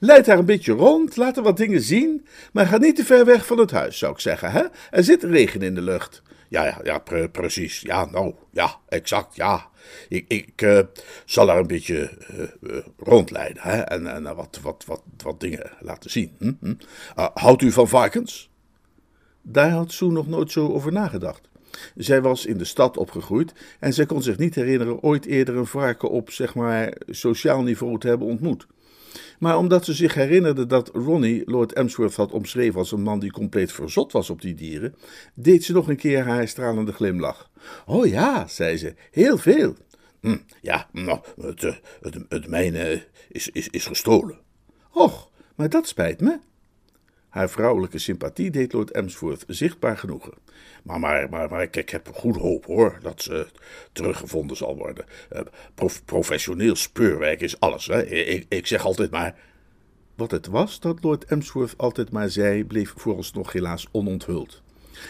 Leid 0.00 0.26
haar 0.26 0.38
een 0.38 0.44
beetje 0.44 0.72
rond, 0.72 1.16
laat 1.16 1.34
haar 1.34 1.44
wat 1.44 1.56
dingen 1.56 1.80
zien, 1.80 2.26
maar 2.52 2.66
ga 2.66 2.76
niet 2.76 2.96
te 2.96 3.04
ver 3.04 3.24
weg 3.24 3.46
van 3.46 3.58
het 3.58 3.70
huis, 3.70 3.98
zou 3.98 4.12
ik 4.12 4.20
zeggen. 4.20 4.50
Hè? 4.50 4.62
Er 4.90 5.04
zit 5.04 5.22
regen 5.22 5.62
in 5.62 5.74
de 5.74 5.82
lucht. 5.82 6.22
Ja, 6.48 6.64
ja, 6.64 6.80
ja 6.82 7.28
precies. 7.28 7.80
Ja, 7.80 8.04
nou, 8.04 8.34
ja, 8.50 8.76
exact, 8.88 9.36
ja. 9.36 9.70
Ik, 10.08 10.24
ik 10.28 10.62
uh, 10.62 10.78
zal 11.24 11.48
haar 11.48 11.58
een 11.58 11.66
beetje 11.66 12.10
uh, 12.60 12.78
rondleiden 12.98 13.62
hè? 13.62 13.80
en, 13.80 14.06
en 14.06 14.22
wat, 14.22 14.58
wat, 14.62 14.84
wat, 14.86 15.02
wat 15.16 15.40
dingen 15.40 15.70
laten 15.80 16.10
zien. 16.10 16.34
Hm? 16.38 16.52
Hm? 16.60 16.74
Uh, 17.18 17.28
houdt 17.34 17.62
u 17.62 17.72
van 17.72 17.88
varkens? 17.88 18.50
Daar 19.42 19.70
had 19.70 19.92
Sue 19.92 20.10
nog 20.10 20.26
nooit 20.26 20.52
zo 20.52 20.68
over 20.68 20.92
nagedacht. 20.92 21.50
Zij 21.96 22.22
was 22.22 22.46
in 22.46 22.58
de 22.58 22.64
stad 22.64 22.96
opgegroeid 22.96 23.52
en 23.80 23.92
zij 23.92 24.06
kon 24.06 24.22
zich 24.22 24.38
niet 24.38 24.54
herinneren 24.54 25.02
ooit 25.02 25.24
eerder 25.24 25.56
een 25.56 25.66
varken 25.66 26.10
op, 26.10 26.30
zeg 26.30 26.54
maar, 26.54 26.94
sociaal 27.06 27.62
niveau 27.62 27.98
te 27.98 28.08
hebben 28.08 28.26
ontmoet. 28.26 28.66
Maar 29.42 29.58
omdat 29.58 29.84
ze 29.84 29.92
zich 29.92 30.14
herinnerde 30.14 30.66
dat 30.66 30.88
Ronnie 30.88 31.42
Lord 31.44 31.72
Emsworth 31.72 32.16
had 32.16 32.32
omschreven 32.32 32.78
als 32.78 32.92
een 32.92 33.02
man 33.02 33.18
die 33.18 33.30
compleet 33.30 33.72
verzot 33.72 34.12
was 34.12 34.30
op 34.30 34.40
die 34.40 34.54
dieren, 34.54 34.94
deed 35.34 35.64
ze 35.64 35.72
nog 35.72 35.88
een 35.88 35.96
keer 35.96 36.24
haar 36.24 36.48
stralende 36.48 36.92
glimlach. 36.92 37.50
Oh 37.86 38.06
ja, 38.06 38.46
zei 38.46 38.76
ze, 38.76 38.94
heel 39.10 39.38
veel. 39.38 39.76
Hm, 40.20 40.36
ja, 40.60 40.88
nou, 40.92 41.20
het, 41.40 41.64
eh, 41.64 41.74
het, 42.00 42.18
het 42.28 42.48
mijne 42.48 43.06
is, 43.28 43.48
is, 43.48 43.68
is 43.68 43.86
gestolen. 43.86 44.38
Och, 44.90 45.30
maar 45.54 45.68
dat 45.68 45.88
spijt 45.88 46.20
me. 46.20 46.38
Haar 47.32 47.50
vrouwelijke 47.50 47.98
sympathie 47.98 48.50
deed 48.50 48.72
Lord 48.72 48.90
Emsworth 48.90 49.44
zichtbaar 49.46 49.96
genoegen. 49.96 50.32
Maar, 50.82 51.00
maar, 51.00 51.28
maar, 51.30 51.50
maar 51.50 51.62
ik, 51.62 51.76
ik 51.76 51.90
heb 51.90 52.08
goed 52.14 52.36
hoop 52.36 52.64
hoor 52.64 52.98
dat 53.02 53.22
ze 53.22 53.46
teruggevonden 53.92 54.56
zal 54.56 54.76
worden. 54.76 55.04
Uh, 55.32 55.88
professioneel 56.04 56.76
speurwerk 56.76 57.40
is 57.40 57.60
alles. 57.60 57.86
Hè? 57.86 58.06
Ik, 58.06 58.46
ik 58.48 58.66
zeg 58.66 58.84
altijd 58.84 59.10
maar. 59.10 59.34
Wat 60.14 60.30
het 60.30 60.46
was 60.46 60.80
dat 60.80 61.02
Lord 61.02 61.24
Emsworth 61.24 61.78
altijd 61.78 62.10
maar 62.10 62.30
zei, 62.30 62.64
bleef 62.64 62.94
vooralsnog 62.96 63.52
helaas 63.52 63.88
ononthuld. 63.90 64.62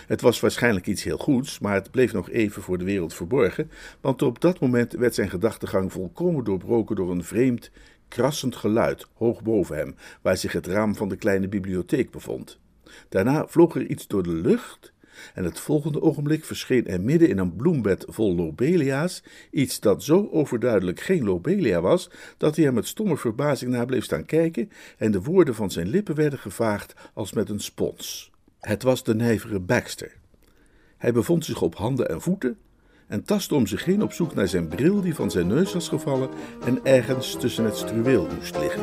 Het 0.07 0.21
was 0.21 0.41
waarschijnlijk 0.41 0.87
iets 0.87 1.03
heel 1.03 1.19
goeds, 1.19 1.59
maar 1.59 1.75
het 1.75 1.91
bleef 1.91 2.13
nog 2.13 2.31
even 2.31 2.63
voor 2.63 2.79
de 2.79 2.85
wereld 2.85 3.15
verborgen, 3.15 3.71
want 4.01 4.23
op 4.23 4.41
dat 4.41 4.61
moment 4.61 4.93
werd 4.93 5.15
zijn 5.15 5.31
gedachtegang 5.31 5.93
volkomen 5.93 6.45
doorbroken 6.45 6.97
door 6.97 7.11
een 7.11 7.25
vreemd, 7.25 7.71
krassend 8.13 8.57
geluid 8.57 9.07
hoog 9.15 9.43
boven 9.43 9.77
hem, 9.77 9.95
waar 10.23 10.37
zich 10.37 10.53
het 10.53 10.67
raam 10.67 10.95
van 10.95 11.09
de 11.09 11.17
kleine 11.17 11.49
bibliotheek 11.49 12.11
bevond. 12.11 12.59
Daarna 13.09 13.47
vloog 13.47 13.75
er 13.75 13.87
iets 13.87 14.07
door 14.07 14.23
de 14.23 14.35
lucht 14.35 14.93
en 15.35 15.45
het 15.45 15.61
volgende 15.61 16.03
ogenblik 16.03 16.45
verscheen 16.45 16.87
er 16.87 17.01
midden 17.01 17.29
in 17.29 17.39
een 17.39 17.57
bloembed 17.57 18.05
vol 18.09 18.35
lobelia's 18.35 19.23
iets 19.51 19.81
dat 19.81 20.03
zo 20.03 20.29
overduidelijk 20.31 21.01
geen 21.01 21.25
lobelia 21.25 21.81
was, 21.81 22.11
dat 22.37 22.57
hij 22.57 22.65
er 22.65 22.73
met 22.73 22.87
stomme 22.87 23.17
verbazing 23.17 23.71
naar 23.71 23.87
bleef 23.87 24.05
staan 24.05 24.25
kijken 24.25 24.71
en 24.99 25.13
de 25.13 25.23
woorden 25.23 25.55
van 25.55 25.71
zijn 25.71 25.89
lippen 25.89 26.15
werden 26.15 26.39
gevaagd 26.39 26.95
als 27.15 27.33
met 27.33 27.49
een 27.49 27.61
spons. 27.61 28.31
Het 28.61 28.83
was 28.83 29.05
de 29.05 29.15
nijvere 29.15 29.61
Baxter. 29.61 30.13
Hij 30.97 31.13
bevond 31.13 31.45
zich 31.45 31.63
op 31.63 31.75
handen 31.75 32.09
en 32.09 32.21
voeten 32.21 32.59
en 33.13 33.25
tastte 33.25 33.55
om 33.55 33.67
zich 33.67 33.85
heen 33.85 34.03
op 34.03 34.13
zoek 34.13 34.35
naar 34.35 34.49
zijn 34.49 34.69
bril 34.69 35.01
die 35.01 35.15
van 35.15 35.31
zijn 35.31 35.47
neus 35.47 35.73
was 35.73 35.89
gevallen 35.89 36.29
en 36.65 36.85
ergens 36.85 37.37
tussen 37.37 37.65
het 37.65 37.77
struweel 37.77 38.29
moest 38.39 38.59
liggen. 38.59 38.83